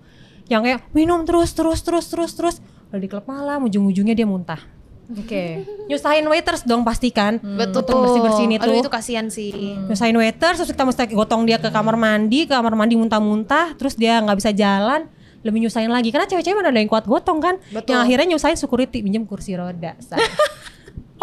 Yang 0.52 0.62
kayak 0.68 0.80
minum 0.92 1.24
terus 1.24 1.56
terus 1.56 1.80
terus 1.80 2.06
terus 2.12 2.32
terus. 2.36 2.56
Udah 2.92 3.00
di 3.00 3.08
klub 3.08 3.24
malam 3.24 3.64
ujung-ujungnya 3.64 4.16
dia 4.16 4.28
muntah. 4.28 4.60
Oke. 5.12 5.68
Nyusahin 5.92 6.24
waiters 6.32 6.64
dong 6.64 6.88
pastikan. 6.88 7.38
Betul. 7.44 7.84
Untuk 7.84 7.96
bersih-bersihin 8.08 8.56
itu. 8.56 8.64
Aduh 8.64 8.80
itu 8.80 8.92
kasihan 8.92 9.28
sih. 9.28 9.76
Nyusahin 9.92 10.16
waiters 10.16 10.64
terus 10.64 10.72
kita 10.72 10.88
mesti 10.88 11.12
gotong 11.12 11.44
dia 11.44 11.60
ke 11.60 11.68
kamar 11.68 12.00
mandi, 12.00 12.48
ke 12.48 12.56
kamar 12.56 12.74
mandi 12.74 12.96
muntah-muntah, 12.96 13.76
terus 13.76 14.00
dia 14.00 14.24
nggak 14.24 14.38
bisa 14.40 14.52
jalan, 14.56 15.12
lebih 15.44 15.68
nyusahin 15.68 15.92
lagi 15.92 16.10
karena 16.10 16.26
cewek-cewek 16.26 16.56
mana 16.56 16.72
ada 16.72 16.80
yang 16.80 16.88
kuat 16.88 17.04
gotong 17.04 17.44
kan. 17.44 17.56
Betul. 17.70 17.94
Yang 17.94 18.02
akhirnya 18.08 18.28
nyusahin 18.36 18.58
security 18.58 19.04
pinjam 19.04 19.28
kursi 19.28 19.60
roda. 19.60 19.94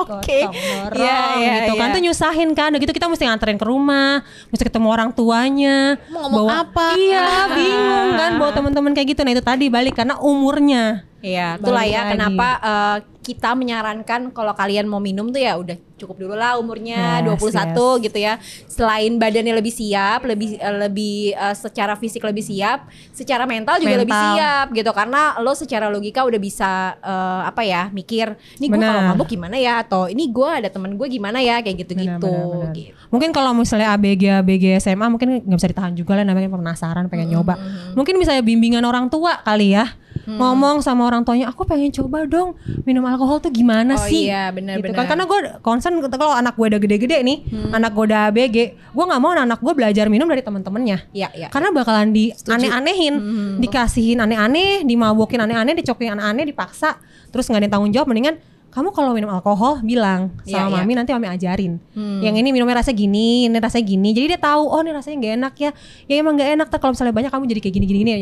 Oke. 0.00 0.48
Dorong 0.48 0.96
Iya, 0.96 1.20
iya, 1.36 1.52
gitu 1.64 1.72
kan 1.76 1.88
iya. 1.92 1.94
tuh 1.96 2.00
nyusahin 2.04 2.50
kan. 2.56 2.68
Udah 2.72 2.80
gitu 2.80 2.92
kita 2.96 3.06
mesti 3.08 3.24
nganterin 3.28 3.58
ke 3.60 3.66
rumah, 3.68 4.24
mesti 4.48 4.64
ketemu 4.64 4.88
orang 4.88 5.10
tuanya. 5.12 6.00
Mau 6.08 6.28
ngomong 6.28 6.48
apa? 6.48 6.96
Iya, 6.96 7.28
bingung 7.56 8.10
kan 8.16 8.30
bawa 8.40 8.50
teman-teman 8.56 8.92
kayak 8.96 9.08
gitu. 9.16 9.20
Nah, 9.24 9.32
itu 9.36 9.44
tadi 9.44 9.66
balik 9.68 9.96
karena 9.96 10.16
umurnya. 10.20 11.04
Iya, 11.20 11.60
itulah 11.60 11.84
ya 11.84 12.08
lagi. 12.08 12.10
kenapa 12.16 12.48
eh, 12.64 12.96
kita 13.30 13.54
menyarankan 13.54 14.34
kalau 14.34 14.50
kalian 14.58 14.90
mau 14.90 14.98
minum 14.98 15.30
tuh 15.30 15.38
ya 15.38 15.54
udah 15.54 15.78
cukup 16.00 16.16
dulu 16.16 16.34
lah 16.34 16.56
umurnya 16.56 17.20
Yes, 17.20 17.38
21 17.38 18.04
gitu 18.08 18.18
ya. 18.18 18.40
Selain 18.66 19.12
badannya 19.20 19.52
lebih 19.52 19.70
siap, 19.70 20.24
lebih 20.24 20.56
eh, 20.56 20.76
lebih 20.88 21.16
eh, 21.36 21.54
secara 21.54 21.94
fisik 21.94 22.24
lebih 22.24 22.40
siap, 22.40 22.88
secara 23.12 23.44
mental 23.44 23.76
juga 23.78 24.00
lebih 24.00 24.10
Mental. 24.10 24.34
siap 24.34 24.66
gitu 24.72 24.90
karena 24.96 25.36
lo 25.44 25.52
secara 25.52 25.92
logika 25.92 26.24
udah 26.24 26.40
bisa 26.40 26.96
eh, 26.98 27.42
apa 27.44 27.62
ya, 27.62 27.92
mikir, 27.92 28.32
nih 28.56 28.68
gue 28.72 28.80
kalau 28.80 29.02
mabuk 29.12 29.28
gimana 29.28 29.60
ya 29.60 29.84
atau 29.84 30.08
ini 30.08 30.26
gue 30.32 30.48
ada 30.48 30.68
temen 30.72 30.96
gue 30.96 31.06
gimana 31.06 31.44
ya 31.44 31.60
kayak 31.60 31.84
gitu-gitu 31.86 32.32
gitu. 32.72 32.96
Mungkin 33.12 33.30
kalau 33.36 33.52
misalnya 33.52 33.92
ABG 33.92 34.40
ABG 34.40 34.64
SMA 34.80 35.06
mungkin 35.12 35.44
nggak 35.44 35.58
bisa 35.60 35.68
ditahan 35.68 35.92
juga 35.92 36.16
lah 36.16 36.24
namanya 36.24 36.48
penasaran 36.48 37.06
pengen 37.12 37.28
nyoba. 37.36 37.54
Mungkin 37.92 38.16
misalnya 38.16 38.40
bimbingan 38.40 38.82
orang 38.88 39.12
tua 39.12 39.36
kali 39.44 39.76
ya. 39.76 39.84
Ngomong 40.30 40.78
sama 40.84 41.10
orang 41.10 41.26
tuanya, 41.26 41.50
aku 41.50 41.66
pengen 41.66 41.90
coba 41.90 42.22
dong 42.28 42.54
minum 42.86 43.02
alkohol 43.02 43.42
tuh 43.42 43.50
gimana 43.50 43.98
Oh 43.98 44.06
sih? 44.06 44.30
iya, 44.30 44.54
benar, 44.54 44.78
gitu 44.78 44.94
kan. 44.94 45.10
Karena 45.10 45.24
gue 45.26 45.38
concern 45.64 45.98
kalau 45.98 46.36
anak 46.36 46.54
gue 46.54 46.66
udah 46.70 46.80
gede-gede 46.80 47.18
nih, 47.24 47.38
anak 47.74 47.90
gue 47.96 48.04
udah 48.06 48.30
ABG, 48.30 48.56
gue 48.94 49.04
nggak 49.10 49.20
mau 49.20 49.34
anak 49.34 49.58
gue 49.58 49.72
belajar 49.74 50.06
minum 50.06 50.30
dari 50.30 50.44
teman-temannya. 50.44 51.10
Iya, 51.10 51.28
iya. 51.34 51.48
Karena 51.50 51.74
bakalan 51.74 52.14
di 52.14 52.30
aneh-anehin, 52.46 53.14
dikasihin 53.58 54.22
aneh-aneh, 54.22 54.86
dimabokin 54.86 55.40
aneh-aneh, 55.42 55.74
dicokin 55.82 56.14
aneh-aneh, 56.14 56.46
dipaksa, 56.46 57.00
terus 57.34 57.48
nggak 57.50 57.58
ada 57.58 57.66
yang 57.66 57.72
tanggung 57.74 57.92
jawab. 57.94 58.06
Mendingan 58.10 58.38
kamu 58.70 58.94
kalau 58.94 59.10
minum 59.10 59.26
alkohol 59.34 59.82
bilang 59.82 60.30
Iya, 60.46 60.62
sama 60.62 60.78
iya. 60.78 60.86
mami 60.86 60.92
nanti 60.94 61.10
mami 61.10 61.26
ajarin. 61.26 61.82
Yang 62.22 62.34
ini 62.38 62.48
minumnya 62.54 62.78
rasanya 62.78 63.02
gini, 63.02 63.50
ini 63.50 63.58
rasanya 63.58 63.82
gini. 63.82 64.08
Jadi 64.14 64.26
dia 64.30 64.38
tahu, 64.38 64.62
oh 64.62 64.78
ini 64.78 64.94
rasanya 64.94 65.16
nggak 65.18 65.34
enak 65.42 65.54
ya. 65.58 65.70
Ya 66.06 66.14
emang 66.22 66.38
nggak 66.38 66.50
enak. 66.54 66.66
Kalau 66.78 66.94
misalnya 66.94 67.10
banyak 67.10 67.30
kamu 67.34 67.44
jadi 67.50 67.60
kayak 67.66 67.74
gini 67.74 67.86
gini 67.90 67.98
gini. 67.98 68.12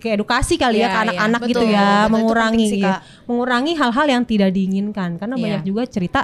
Kayak 0.00 0.24
edukasi 0.24 0.56
kali 0.56 0.80
Iya, 0.80 0.88
ya 0.88 0.88
ke 0.88 0.98
anak-anak 1.04 1.40
iya. 1.44 1.48
gitu 1.52 1.60
Betul, 1.60 1.76
ya, 1.76 1.84
betul. 1.84 2.12
Mengurangi 2.16 2.64
sih, 2.72 2.80
ya. 2.80 2.96
Mengurangi 3.28 3.72
hal-hal 3.76 4.06
yang 4.08 4.22
tidak 4.24 4.50
diinginkan. 4.56 5.10
Karena 5.20 5.34
Iya. 5.36 5.42
banyak 5.44 5.62
juga 5.68 5.82
cerita 5.84 6.20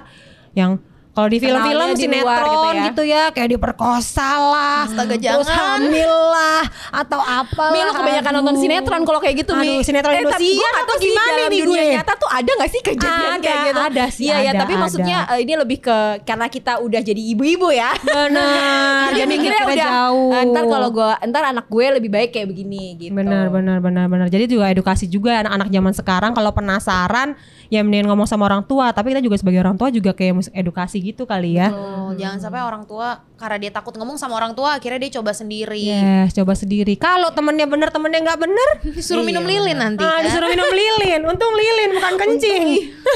yang 0.56 0.80
Kalau 1.14 1.28
di 1.28 1.38
film-film 1.38 1.94
sinetron 1.94 2.42
gitu 2.74 2.82
gitu 2.84 3.02
ya. 3.06 3.30
kayak 3.30 3.54
diperkosa 3.54 4.26
lah, 4.34 4.82
Astaga, 4.84 5.14
terus 5.14 5.46
jangan. 5.46 5.78
hamil 5.78 6.10
lah 6.10 6.62
atau 6.92 7.20
apa 7.20 7.70
Mi 7.70 7.80
lo 7.80 7.92
kebanyakan 7.92 8.32
nonton 8.34 8.54
sinetron 8.56 9.02
kalau 9.02 9.18
kayak 9.18 9.36
gitu 9.40 9.54
Mi 9.54 9.78
Aduh, 9.78 9.86
sinetron 9.86 10.10
eh, 10.10 10.20
Indosiar 10.20 10.42
gue 10.58 10.70
atau 10.76 10.94
sih 10.96 11.06
gimana 11.06 11.40
nih 11.44 11.60
dunia 11.60 11.78
gue? 11.80 11.94
nyata 11.94 12.12
tuh 12.14 12.26
ada 12.28 12.50
gak 12.52 12.66
sih 12.68 12.80
kejadian 12.80 13.30
Ada, 13.32 13.40
kayak 13.40 13.58
gitu 13.64 13.80
ada 13.80 14.04
sih, 14.08 14.26
Iya 14.26 14.36
ya 14.40 14.52
tapi 14.56 14.72
ada. 14.72 14.82
maksudnya 14.82 15.18
eh, 15.28 15.38
ini 15.40 15.52
lebih 15.54 15.78
ke 15.80 15.96
karena 16.24 16.46
kita 16.48 16.72
udah 16.80 17.00
jadi 17.00 17.22
ibu-ibu 17.30 17.68
ya 17.70 17.94
Benar. 17.96 19.06
Jadi 19.14 19.30
mikirnya 19.30 19.62
udah 19.64 19.76
jauh. 19.78 20.30
eh, 20.32 20.42
Ntar 20.44 20.64
kalau 20.66 20.88
gue 20.90 21.10
Ntar 21.24 21.42
anak 21.46 21.66
gue 21.68 21.86
lebih 21.92 22.10
baik 22.10 22.30
kayak 22.30 22.48
begini 22.48 22.84
gitu 22.98 23.14
Benar, 23.14 23.48
benar, 23.48 23.78
benar, 23.78 24.06
benar. 24.06 24.26
Jadi 24.26 24.44
juga 24.48 24.66
edukasi 24.66 25.06
juga 25.06 25.38
anak-anak 25.40 25.68
zaman 25.70 25.92
sekarang 25.94 26.32
kalau 26.32 26.50
penasaran 26.50 27.38
ya 27.68 27.80
mendingan 27.84 28.12
ngomong 28.12 28.28
sama 28.28 28.48
orang 28.48 28.64
tua. 28.64 28.90
Tapi 28.90 29.12
kita 29.14 29.22
juga 29.24 29.36
sebagai 29.40 29.60
orang 29.60 29.76
tua 29.76 29.88
juga 29.92 30.10
kayak 30.16 30.32
mesti 30.34 30.50
edukasi 30.52 30.98
gitu 31.00 31.24
kali 31.28 31.60
ya. 31.60 31.70
Oh, 31.70 32.12
jangan 32.16 32.40
sampai 32.40 32.60
orang 32.64 32.84
tua 32.88 33.22
karena 33.34 33.56
dia 33.60 33.70
takut 33.74 33.92
ngomong 33.98 34.16
sama 34.16 34.38
orang 34.40 34.56
tua 34.56 34.78
akhirnya 34.78 35.00
dia 35.04 35.20
coba 35.20 35.36
sendiri. 35.36 35.80
Yes, 35.80 36.32
coba 36.34 36.56
sendiri. 36.56 36.96
Kalau 36.96 37.30
temennya 37.34 37.68
bener, 37.68 37.88
temennya 37.92 38.20
nggak 38.24 38.40
bener, 38.40 38.68
Disuruh 38.94 39.24
minum 39.26 39.44
lilin 39.44 39.76
nanti. 39.76 40.00
ah, 40.02 40.18
kan? 40.18 40.26
disuruh 40.26 40.48
minum 40.48 40.68
lilin. 40.70 41.20
Untung 41.28 41.52
lilin 41.52 41.90
bukan 41.94 42.14
kencing. 42.18 42.64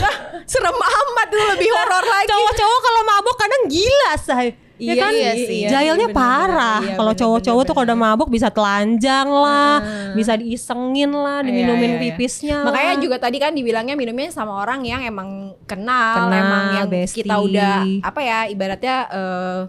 Serem 0.50 0.76
amat 0.76 1.26
tuh 1.28 1.44
lebih 1.56 1.68
horor 1.68 2.04
lagi 2.08 2.28
Cowok-cowok 2.28 2.80
kalau 2.80 3.00
mabuk 3.04 3.36
kadang 3.36 3.62
gila, 3.68 4.12
say. 4.16 4.67
Ya 4.78 4.94
Iya, 4.94 5.02
kan? 5.02 5.12
iya 5.12 5.32
sih. 5.35 5.61
Jahilnya 5.66 6.06
Iya, 6.06 6.14
parah. 6.14 6.78
Iya, 6.80 6.94
Kalau 6.94 7.12
cowok-cowok 7.12 7.62
tuh 7.62 7.75
kalau 7.75 7.87
udah 7.87 7.99
mabuk 7.99 8.28
bisa 8.28 8.47
telanjang 8.47 9.26
lah, 9.26 9.82
bisa 10.14 10.32
diisengin 10.32 11.11
lah, 11.11 11.38
Iya, 11.38 11.42
iya, 11.42 11.47
diminumin 11.50 11.90
iya. 11.90 12.00
pipisnya. 12.00 12.58
Makanya 12.62 12.94
lah. 12.94 13.02
juga 13.02 13.16
tadi 13.18 13.37
kan 13.37 13.50
dibilangnya 13.50 13.94
minumnya 13.94 14.30
sama 14.30 14.54
orang 14.56 14.80
yang 14.82 15.02
emang 15.02 15.28
kenal, 15.64 16.26
Kenal, 16.26 16.38
emang 16.38 16.64
yang 16.76 16.87
bestie. 16.87 17.20
kita 17.20 17.35
udah 17.37 17.75
apa 18.00 18.20
ya 18.20 18.38
ibaratnya 18.47 18.97
eh, 19.08 19.61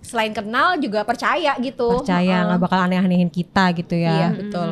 selain 0.00 0.34
kenal 0.34 0.74
juga 0.76 1.06
percaya 1.06 1.54
gitu. 1.56 2.02
percaya 2.02 2.42
nggak 2.44 2.60
bakal 2.60 2.78
aneh-anehin 2.82 3.30
kita 3.30 3.70
gitu 3.72 3.94
Iya 3.94 4.10
ya. 4.10 4.28
betul. 4.34 4.68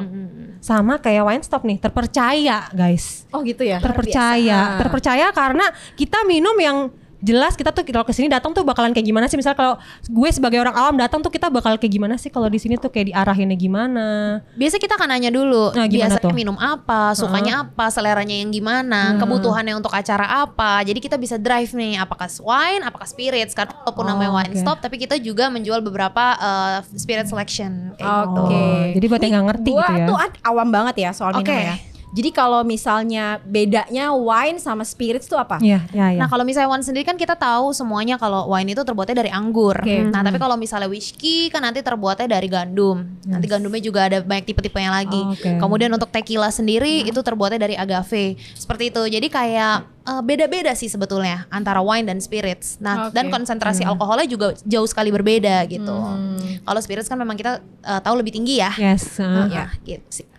Sama 0.59 0.99
kayak 0.99 1.23
wine 1.23 1.45
stop 1.47 1.63
nih, 1.63 1.79
terpercaya 1.79 2.67
guys. 2.69 3.23
Oh 3.31 3.39
gitu 3.41 3.63
ya. 3.63 3.79
terpercaya 3.79 4.75
terpercaya 4.77 5.31
karena 5.31 5.63
kita 5.95 6.27
minum 6.27 6.59
yang 6.59 6.91
jelas 7.19 7.53
kita 7.53 7.69
tuh 7.69 7.83
kalau 7.85 8.03
ke 8.03 8.13
sini 8.13 8.27
datang 8.27 8.51
tuh 8.51 8.63
bakalan 8.63 8.91
kayak 8.91 9.03
gimana 9.05 9.27
sih 9.27 9.35
misal 9.35 9.53
kalau 9.53 9.75
gue 10.05 10.31
sebagai 10.31 10.57
orang 10.57 10.71
awam 10.73 10.95
datang 10.95 11.19
tuh 11.19 11.29
kita 11.29 11.49
bakal 11.49 11.75
kayak 11.75 11.91
gimana 11.91 12.15
sih 12.15 12.29
kalau 12.29 12.47
di 12.47 12.57
sini 12.57 12.75
tuh 12.75 12.89
kayak 12.89 13.11
diarahinnya 13.11 13.55
gimana 13.55 14.07
Biasa 14.55 14.77
kita 14.77 14.95
akan 14.95 15.09
nanya 15.09 15.29
dulu, 15.29 15.71
Nah, 15.73 15.87
biasanya 15.87 16.21
tuh? 16.21 16.31
minum 16.31 16.55
apa, 16.55 17.13
sukanya 17.13 17.65
apa, 17.65 17.89
seleranya 17.89 18.35
yang 18.35 18.49
gimana, 18.49 19.19
kebutuhannya 19.19 19.75
untuk 19.75 19.91
acara 19.91 20.43
apa. 20.43 20.81
Jadi 20.81 20.99
kita 20.99 21.15
bisa 21.15 21.35
drive 21.35 21.71
nih, 21.71 21.99
apakah 21.99 22.31
wine, 22.39 22.83
apakah 22.83 23.05
spirits. 23.05 23.53
Karena 23.53 23.75
walaupun 23.77 24.05
Oh, 24.05 24.09
namanya 24.09 24.31
wine 24.33 24.53
oke. 24.53 24.61
stop, 24.61 24.79
tapi 24.79 24.97
kita 24.97 25.19
juga 25.19 25.49
menjual 25.49 25.81
beberapa 25.81 26.35
uh, 26.35 26.77
spirit 26.93 27.27
selection. 27.27 27.95
Kayak 27.95 28.07
gitu. 28.25 28.41
Oke. 28.41 28.55
Oh, 28.55 28.83
jadi 28.95 29.07
buat 29.07 29.21
yang 29.21 29.33
nggak 29.35 29.47
ngerti 29.49 29.71
gua 29.71 29.83
gitu 29.85 29.95
ya. 29.97 30.07
tuh 30.07 30.19
awam 30.45 30.69
banget 30.69 30.95
ya 30.99 31.11
soal 31.11 31.33
minum 31.35 31.47
Oke. 31.47 31.59
ya. 31.59 31.75
Jadi 32.09 32.31
kalau 32.33 32.65
misalnya 32.65 33.37
bedanya 33.45 34.17
wine 34.17 34.57
sama 34.57 34.81
spirits 34.85 35.29
tuh 35.29 35.37
apa? 35.37 35.61
Iya, 35.61 35.85
iya, 35.93 36.17
iya. 36.17 36.21
Nah 36.25 36.29
kalau 36.31 36.41
misalnya 36.41 36.73
wine 36.73 36.85
sendiri 36.85 37.05
kan 37.05 37.21
kita 37.21 37.37
tahu 37.37 37.77
semuanya 37.77 38.17
kalau 38.17 38.49
wine 38.49 38.73
itu 38.73 38.81
terbuatnya 38.81 39.17
dari 39.21 39.31
anggur. 39.33 39.77
Oke. 39.77 40.09
Nah 40.09 40.25
tapi 40.25 40.41
kalau 40.41 40.57
misalnya 40.57 40.89
whiskey 40.89 41.53
kan 41.53 41.61
nanti 41.61 41.85
terbuatnya 41.85 42.25
dari 42.25 42.49
gandum. 42.49 43.05
Nanti 43.29 43.45
gandumnya 43.45 43.83
juga 43.85 44.09
ada 44.09 44.25
banyak 44.25 44.49
tipe-tipenya 44.49 44.89
lagi. 44.89 45.21
Oh, 45.21 45.37
oke. 45.37 45.61
Kemudian 45.61 45.93
untuk 45.93 46.09
tequila 46.09 46.49
sendiri 46.49 47.05
itu 47.05 47.21
terbuatnya 47.21 47.61
dari 47.61 47.77
agave. 47.77 48.41
Seperti 48.57 48.89
itu. 48.89 49.03
Jadi 49.05 49.29
kayak 49.29 49.77
eh, 50.09 50.23
beda-beda 50.25 50.73
sih 50.73 50.89
sebetulnya 50.89 51.45
antara 51.53 51.85
wine 51.85 52.09
dan 52.09 52.25
spirits. 52.25 52.81
Nah 52.81 53.13
Oke. 53.13 53.21
dan 53.21 53.29
konsentrasi 53.29 53.85
alkoholnya 53.85 54.25
juga 54.25 54.57
jauh 54.65 54.89
sekali 54.89 55.13
berbeda 55.13 55.61
gitu. 55.69 55.93
Hmm. 55.93 56.65
Kalau 56.65 56.81
spirits 56.81 57.09
kan 57.13 57.21
memang 57.21 57.37
kita 57.37 57.61
eh, 57.85 58.01
tahu 58.01 58.17
lebih 58.17 58.33
tinggi 58.33 58.65
ya. 58.65 58.73
yes. 58.81 59.21
uh. 59.21 59.45
Ya 59.53 59.69
gitu 59.85 60.25
sih. 60.25 60.38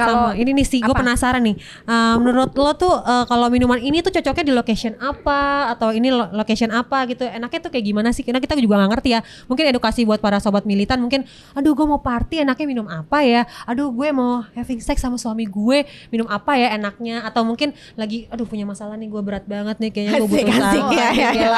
Kalau 0.00 0.30
ini 0.32 0.50
nih 0.52 0.66
sih 0.66 0.78
gue 0.80 0.94
penasaran 0.96 1.42
nih. 1.44 1.56
Uh, 1.84 2.16
menurut 2.16 2.50
lo 2.54 2.72
tuh 2.72 2.88
uh, 2.90 3.24
kalau 3.24 3.46
minuman 3.48 3.76
ini 3.76 4.00
tuh 4.00 4.10
cocoknya 4.10 4.44
di 4.46 4.54
location 4.54 4.96
apa? 4.96 5.72
Atau 5.72 5.92
ini 5.92 6.08
lo- 6.08 6.30
location 6.32 6.70
apa 6.70 7.04
gitu? 7.04 7.24
Enaknya 7.24 7.60
tuh 7.60 7.70
kayak 7.70 7.84
gimana 7.84 8.08
sih? 8.10 8.24
Karena 8.24 8.40
kita 8.40 8.56
juga 8.56 8.80
nggak 8.80 8.90
ngerti 8.96 9.08
ya. 9.12 9.20
Mungkin 9.46 9.64
edukasi 9.68 10.02
buat 10.02 10.18
para 10.18 10.40
sobat 10.40 10.64
militan 10.64 10.98
mungkin 10.98 11.24
aduh 11.52 11.72
gue 11.72 11.86
mau 11.86 12.00
party 12.00 12.42
enaknya 12.42 12.66
minum 12.66 12.86
apa 12.86 13.20
ya? 13.22 13.44
Aduh 13.66 13.90
gue 13.90 14.08
mau 14.10 14.42
having 14.54 14.80
sex 14.80 15.00
sama 15.00 15.20
suami 15.20 15.44
gue 15.44 15.84
minum 16.08 16.26
apa 16.26 16.56
ya 16.56 16.74
enaknya? 16.74 17.22
Atau 17.22 17.44
mungkin 17.44 17.70
lagi 17.94 18.24
aduh 18.30 18.46
punya 18.46 18.64
masalah 18.64 18.96
nih 18.96 19.08
gue 19.08 19.22
berat 19.22 19.44
banget 19.44 19.76
nih 19.78 19.90
kayaknya 19.92 20.12
gue 20.22 20.28
butuh 20.28 20.54
saran. 20.54 20.92
ya, 20.94 21.08
ya, 21.12 21.30
ya. 21.34 21.48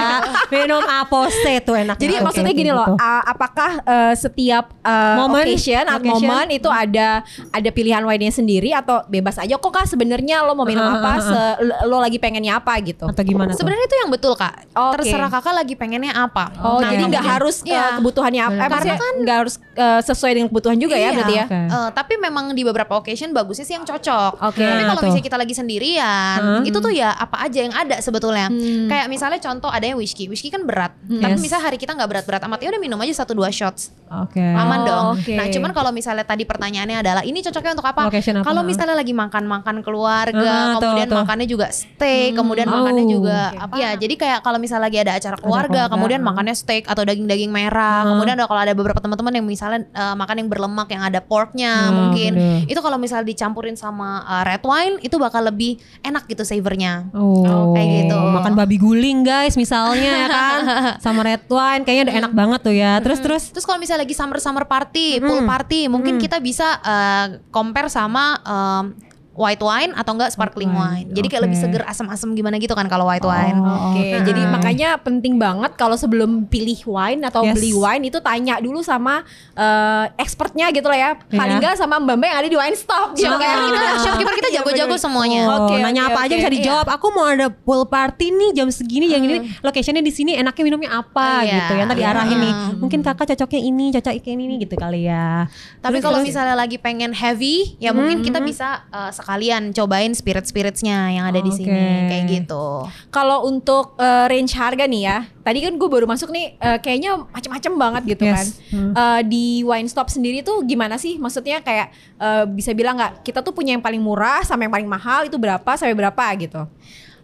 Minum 0.50 0.82
apa 0.82 1.18
sih 1.30 1.56
tuh 1.60 1.76
enaknya. 1.76 2.00
Jadi 2.02 2.14
maksudnya 2.18 2.52
gini 2.52 2.70
loh, 2.72 2.86
gitu. 2.88 2.96
a- 2.98 3.24
apakah 3.28 3.70
eh, 3.84 4.14
setiap 4.16 4.72
eh, 4.80 5.16
Momen, 5.16 5.44
occasion 5.44 5.84
atau 5.84 6.00
occasion. 6.00 6.28
momen 6.28 6.46
itu 6.50 6.68
ada 6.68 7.08
ada 7.48 7.70
pilihan 7.70 8.02
wine-nya 8.02 8.31
sendiri 8.32 8.72
atau 8.72 9.04
bebas 9.06 9.36
aja 9.36 9.54
kok 9.54 9.68
kak 9.68 9.84
sebenarnya 9.84 10.42
lo 10.42 10.52
mau 10.52 10.64
minum 10.64 10.82
apa, 10.82 11.20
se- 11.20 11.56
lo 11.84 11.98
lagi 11.98 12.16
pengennya 12.16 12.56
apa 12.56 12.72
gitu. 12.80 13.04
atau 13.04 13.22
gimana 13.22 13.52
Sebenarnya 13.52 13.84
itu 13.84 13.96
yang 13.98 14.10
betul 14.10 14.32
kak. 14.32 14.64
Oke. 14.72 14.92
Terserah 14.98 15.28
kakak 15.28 15.54
lagi 15.54 15.74
pengennya 15.74 16.12
apa. 16.12 16.48
Oh, 16.58 16.80
Nah, 16.80 16.88
jadi 16.88 17.04
nggak 17.06 17.24
harus 17.28 17.60
eh, 17.62 17.70
Iya. 17.70 18.00
kebutuhannya 18.00 18.42
apa, 18.42 18.50
eh, 18.50 18.58
Benar. 18.58 18.70
maksudnya 18.72 18.98
nggak 19.20 19.36
harus 19.38 19.54
eh, 19.72 20.00
sesuai 20.02 20.32
dengan 20.32 20.48
kebutuhan 20.48 20.76
juga 20.76 20.94
ya 20.94 21.02
Iya. 21.02 21.10
berarti 21.14 21.34
ya. 21.34 21.44
Oke. 21.44 21.60
Eh, 21.68 21.88
tapi 21.92 22.12
memang 22.16 22.44
di 22.50 22.62
beberapa 22.62 22.92
occasion 22.94 23.30
bagusnya 23.30 23.62
sih 23.62 23.74
yang 23.74 23.84
cocok. 23.84 24.32
Oke. 24.42 24.62
Tapi 24.62 24.82
kalau 24.82 25.00
misalnya 25.02 25.24
kita 25.24 25.36
lagi 25.36 25.54
sendirian, 25.54 26.38
Hah? 26.38 26.62
itu 26.62 26.78
tuh 26.78 26.90
ya 26.90 27.12
apa 27.12 27.36
aja 27.42 27.58
yang 27.60 27.72
ada 27.72 27.98
sebetulnya. 27.98 28.48
Hmm. 28.48 28.88
Kayak 28.88 29.06
misalnya 29.06 29.38
contoh 29.38 29.68
ada 29.68 29.84
yang 29.84 29.96
whiskey. 29.96 30.26
Whiskey 30.26 30.48
kan 30.48 30.62
berat. 30.62 30.94
Tapi 31.02 31.34
Yes. 31.34 31.42
misalnya 31.42 31.64
hari 31.64 31.76
kita 31.76 31.92
nggak 31.92 32.08
berat-berat 32.08 32.42
amat 32.42 32.58
ya 32.58 32.70
udah 32.70 32.80
minum 32.80 32.98
aja 32.98 33.12
satu 33.18 33.32
dua 33.32 33.50
shots. 33.50 33.90
Oke 34.20 34.42
Aman 34.42 34.78
Oh, 34.78 34.84
dong. 34.84 35.06
oke. 35.14 35.32
Nah, 35.32 35.46
cuman 35.46 35.70
kalau 35.70 35.90
misalnya 35.90 36.22
tadi 36.22 36.42
pertanyaannya 36.42 36.98
adalah 36.98 37.22
ini 37.22 37.38
cocoknya 37.40 37.72
untuk 37.72 37.84
apa? 37.84 38.00
Apa? 38.04 38.18
Kalau 38.42 38.62
misalnya 38.62 38.92
lagi 38.92 39.12
makan-makan 39.12 39.76
keluarga, 39.80 40.42
Ah, 40.42 40.76
tuh, 40.76 40.90
kemudian 40.90 41.06
tuh. 41.06 41.18
makannya 41.18 41.46
juga 41.46 41.66
steak, 41.68 42.34
kemudian 42.34 42.66
Oh. 42.66 42.74
makannya 42.76 43.04
juga 43.04 43.38
apa? 43.54 43.74
Ya, 43.74 43.94
jadi 43.94 44.14
kayak 44.14 44.38
kalau 44.40 44.58
misalnya 44.58 44.84
lagi 44.86 44.98
ada 44.98 45.12
acara 45.14 45.36
keluarga, 45.36 45.68
keluarga, 45.86 45.92
kemudian 45.92 46.20
ah. 46.20 46.26
makannya 46.28 46.54
steak 46.54 46.84
atau 46.84 47.02
daging-daging 47.02 47.48
merah, 47.48 48.02
kemudian 48.04 48.34
ada 48.34 48.44
kalau 48.44 48.60
ada 48.60 48.72
beberapa 48.72 48.98
teman-teman 48.98 49.32
yang 49.32 49.46
misalnya 49.46 49.86
eh, 49.86 50.14
makan 50.14 50.34
yang 50.36 50.48
berlemak 50.48 50.88
yang 50.88 51.02
ada 51.02 51.20
porknya 51.20 51.72
Hmm, 51.84 51.94
mungkin. 51.96 52.32
bener. 52.34 52.66
Itu 52.66 52.80
kalau 52.80 52.96
misalnya 52.96 53.24
dicampurin 53.24 53.74
sama 53.74 54.08
eh, 54.22 54.42
red 54.46 54.62
wine 54.62 54.98
itu 55.00 55.16
bakal 55.16 55.42
lebih 55.42 55.76
enak 56.00 56.26
gitu 56.26 56.42
savornya. 56.42 57.08
Oh, 57.12 57.72
Kayak 57.72 57.88
gitu. 58.02 58.18
Makan 58.18 58.52
babi 58.54 58.76
guling 58.76 59.22
guys 59.22 59.54
misalnya 59.54 60.10
ya 60.16 60.28
kan 60.28 60.58
sama 61.04 61.22
red 61.22 61.46
wine 61.46 61.82
kayaknya 61.82 62.04
udah 62.04 62.16
enak 62.20 62.32
banget 62.32 62.60
tuh 62.62 62.74
ya. 62.74 62.98
Terus 62.98 63.20
terus 63.20 63.42
Terus 63.50 63.64
kalau 63.64 63.78
misalnya 63.78 64.01
lagi 64.02 64.18
summer 64.18 64.42
summer 64.42 64.66
party, 64.66 65.22
pool 65.22 65.46
party, 65.46 65.86
mungkin 65.86 66.18
kita 66.18 66.42
bisa 66.42 66.82
eh, 66.82 67.26
compare 67.54 67.86
sama 67.86 68.34
em, 68.42 68.84
white 69.32 69.60
wine 69.60 69.96
atau 69.96 70.12
enggak 70.12 70.28
sparkling 70.28 70.68
wine, 70.68 71.08
wine. 71.08 71.08
Jadi 71.10 71.26
kayak 71.26 71.40
oke. 71.40 71.46
lebih 71.48 71.58
seger 71.58 71.82
asam-asam 71.84 72.32
gimana 72.32 72.60
gitu 72.60 72.76
kan 72.76 72.84
kalau 72.84 73.08
white 73.08 73.24
wine. 73.24 73.56
Oh, 73.56 73.96
Oke, 73.96 74.04
oke. 74.12 74.28
jadi 74.28 74.42
makanya 74.44 75.00
penting 75.00 75.40
banget 75.40 75.72
kalau 75.74 75.96
sebelum 75.96 76.44
pilih 76.46 76.76
wine 76.84 77.24
atau 77.24 77.40
Yes. 77.40 77.56
beli 77.56 77.72
wine 77.72 78.04
itu 78.06 78.20
tanya 78.20 78.60
dulu 78.60 78.84
sama 78.84 79.24
eh, 79.52 80.04
expertnya 80.16 80.68
gitu 80.68 80.84
lah 80.84 80.98
ya. 80.98 81.10
Paling 81.28 81.56
Iya. 81.56 81.60
enggak 81.64 81.74
sama 81.76 81.96
mbak-mbak 81.96 82.28
yang 82.28 82.38
ada 82.38 82.48
di 82.48 82.58
wine 82.58 82.76
stop 82.76 83.08
gitu 83.14 83.32
kayak 83.32 83.56
kita, 83.62 83.80
Ah. 83.80 83.96
shopkeeper 83.98 84.34
kita 84.34 84.48
Iya, 84.48 84.56
jago-jago 84.60 84.96
semuanya. 84.96 85.40
Oh, 85.44 85.56
Oke, 85.64 85.74
nanya 85.76 86.02
oke, 86.02 86.10
apa 86.12 86.20
aja 86.22 86.32
oke. 86.32 86.38
bisa 86.38 86.50
dijawab. 86.50 86.86
Aku 86.92 87.06
mau 87.10 87.26
ada 87.26 87.48
pool 87.48 87.82
party 87.84 88.26
nih 88.28 88.50
jam 88.52 88.68
segini 88.68 89.08
yang 89.08 89.22
ini 89.22 89.36
locationnya 89.60 90.00
di 90.00 90.12
sini 90.12 90.36
enaknya 90.36 90.62
minumnya 90.62 90.90
apa 90.94 91.40
Iya. 91.40 91.52
gitu 91.58 91.72
ya. 91.74 91.82
Ntar 91.84 91.96
diarahin 91.96 92.36
Iya. 92.36 92.44
nih. 92.44 92.52
Mungkin 92.76 93.00
kakak 93.00 93.32
cocoknya 93.32 93.60
ini, 93.62 93.84
cocok 93.90 94.12
ini 94.22 94.44
nih 94.46 94.56
gitu 94.62 94.74
kali 94.76 95.00
ya. 95.04 95.48
Tapi 95.80 95.98
kalau 95.98 96.20
misalnya 96.20 96.52
lagi 96.52 96.76
pengen 96.76 97.12
heavy, 97.12 97.76
ya 97.78 97.92
mungkin 97.92 98.20
kita 98.20 98.40
bisa 98.40 98.84
uh, 98.88 99.08
sekalian 99.22 99.70
cobain 99.70 100.10
spirit-spiritsnya 100.10 101.14
yang 101.14 101.24
ada 101.24 101.38
di 101.38 101.48
Oke. 101.48 101.62
sini 101.62 101.86
kayak 102.10 102.24
gitu. 102.28 102.90
Kalau 103.08 103.46
untuk 103.46 103.94
eh, 103.96 104.26
range 104.26 104.52
harga 104.52 104.82
nih 104.82 105.02
ya, 105.06 105.16
tadi 105.40 105.62
kan 105.62 105.78
gue 105.78 105.86
baru 105.86 106.04
masuk 106.04 106.28
nih, 106.28 106.58
eh, 106.58 106.78
kayaknya 106.78 107.22
macam-macam 107.22 107.72
banget 107.78 108.02
gitu 108.18 108.24
Yes. 108.26 108.34
kan. 108.34 108.46
Hmm. 108.74 108.92
Eh, 108.92 109.20
di 109.24 109.46
wine 109.62 109.86
stop 109.86 110.10
sendiri 110.10 110.42
tuh 110.42 110.66
gimana 110.66 110.98
sih? 110.98 111.16
Maksudnya 111.16 111.62
kayak 111.62 111.88
eh, 112.18 112.44
bisa 112.50 112.74
bilang 112.74 112.98
nggak? 112.98 113.22
Kita 113.22 113.40
tuh 113.40 113.54
punya 113.54 113.72
yang 113.72 113.80
paling 113.80 114.02
murah 114.02 114.42
sama 114.42 114.66
yang 114.66 114.74
paling 114.74 114.90
mahal 114.90 115.24
itu 115.24 115.38
berapa 115.38 115.70
sampai 115.72 115.94
berapa 115.94 116.24
gitu? 116.36 116.66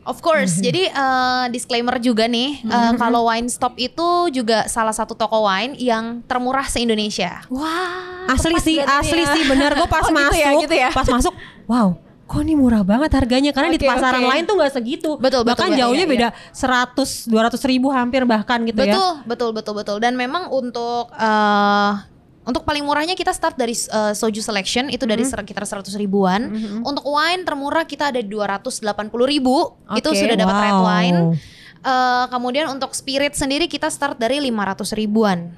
Of 0.08 0.24
course. 0.24 0.56
Jadi 0.56 0.88
uh, 0.88 1.52
disclaimer 1.52 2.00
juga 2.00 2.24
nih, 2.24 2.64
uh, 2.64 2.96
kalau 2.96 3.28
Wine 3.28 3.44
Stop 3.52 3.76
itu 3.76 4.32
juga 4.32 4.64
salah 4.64 4.96
satu 4.96 5.12
toko 5.12 5.44
wine 5.44 5.76
yang 5.76 6.24
termurah 6.24 6.64
se 6.64 6.80
Indonesia. 6.80 7.44
Wah, 7.52 8.24
asli 8.24 8.56
sih, 8.56 8.80
asli 8.80 9.20
ya. 9.20 9.36
sih 9.36 9.44
bener 9.44 9.76
gue 9.76 9.84
pas 9.92 10.00
Oh, 10.00 10.08
gitu 10.08 10.16
masuk, 10.16 10.40
ya, 10.40 10.50
gitu 10.64 10.74
ya. 10.80 10.88
pas 10.96 11.04
masuk, 11.04 11.34
wow. 11.68 11.88
Kok 12.28 12.44
ini 12.44 12.60
murah 12.60 12.84
banget 12.84 13.08
harganya 13.16 13.56
karena 13.56 13.72
di 13.72 13.80
Oke, 13.80 13.88
pasaran 13.88 14.20
oke. 14.20 14.28
lain 14.28 14.44
tuh 14.44 14.54
nggak 14.60 14.72
segitu. 14.76 15.16
Betul, 15.16 15.40
betul, 15.40 15.42
bahkan 15.48 15.68
betul. 15.72 15.80
jauhnya 15.80 16.04
Iya, 16.04 16.12
beda 16.12 16.28
100 16.52 17.24
200 17.56 17.70
ribu 17.72 17.88
hampir 17.88 18.20
bahkan 18.28 18.60
gitu 18.68 18.84
ya. 18.84 18.92
betul, 18.92 19.10
betul, 19.24 19.50
betul, 19.56 19.74
betul. 19.80 19.96
Dan 19.96 20.12
memang 20.12 20.52
untuk 20.52 21.08
uh, 21.08 21.92
untuk 22.44 22.68
paling 22.68 22.84
murahnya 22.84 23.12
kita 23.12 23.32
start 23.32 23.56
dari 23.56 23.72
uh, 23.92 24.12
soju 24.12 24.40
selection 24.40 24.88
itu 24.88 25.04
dari 25.04 25.24
sekitar 25.24 25.64
100 25.64 25.88
ribuan. 25.96 26.52
Untuk 26.80 27.04
wine 27.04 27.44
termurah 27.44 27.88
kita 27.88 28.12
ada 28.12 28.20
280 28.20 28.84
ribu. 29.24 29.76
Itu 29.96 30.12
Oke, 30.12 30.20
sudah 30.20 30.36
dapat 30.36 30.56
red 30.68 30.76
wow. 30.76 30.84
wine. 30.84 31.20
eh, 31.78 32.24
kemudian 32.28 32.66
untuk 32.68 32.90
spirit 32.92 33.36
sendiri 33.36 33.68
kita 33.68 33.88
start 33.88 34.16
dari 34.16 34.40
500 34.40 34.96
ribuan. 34.96 35.48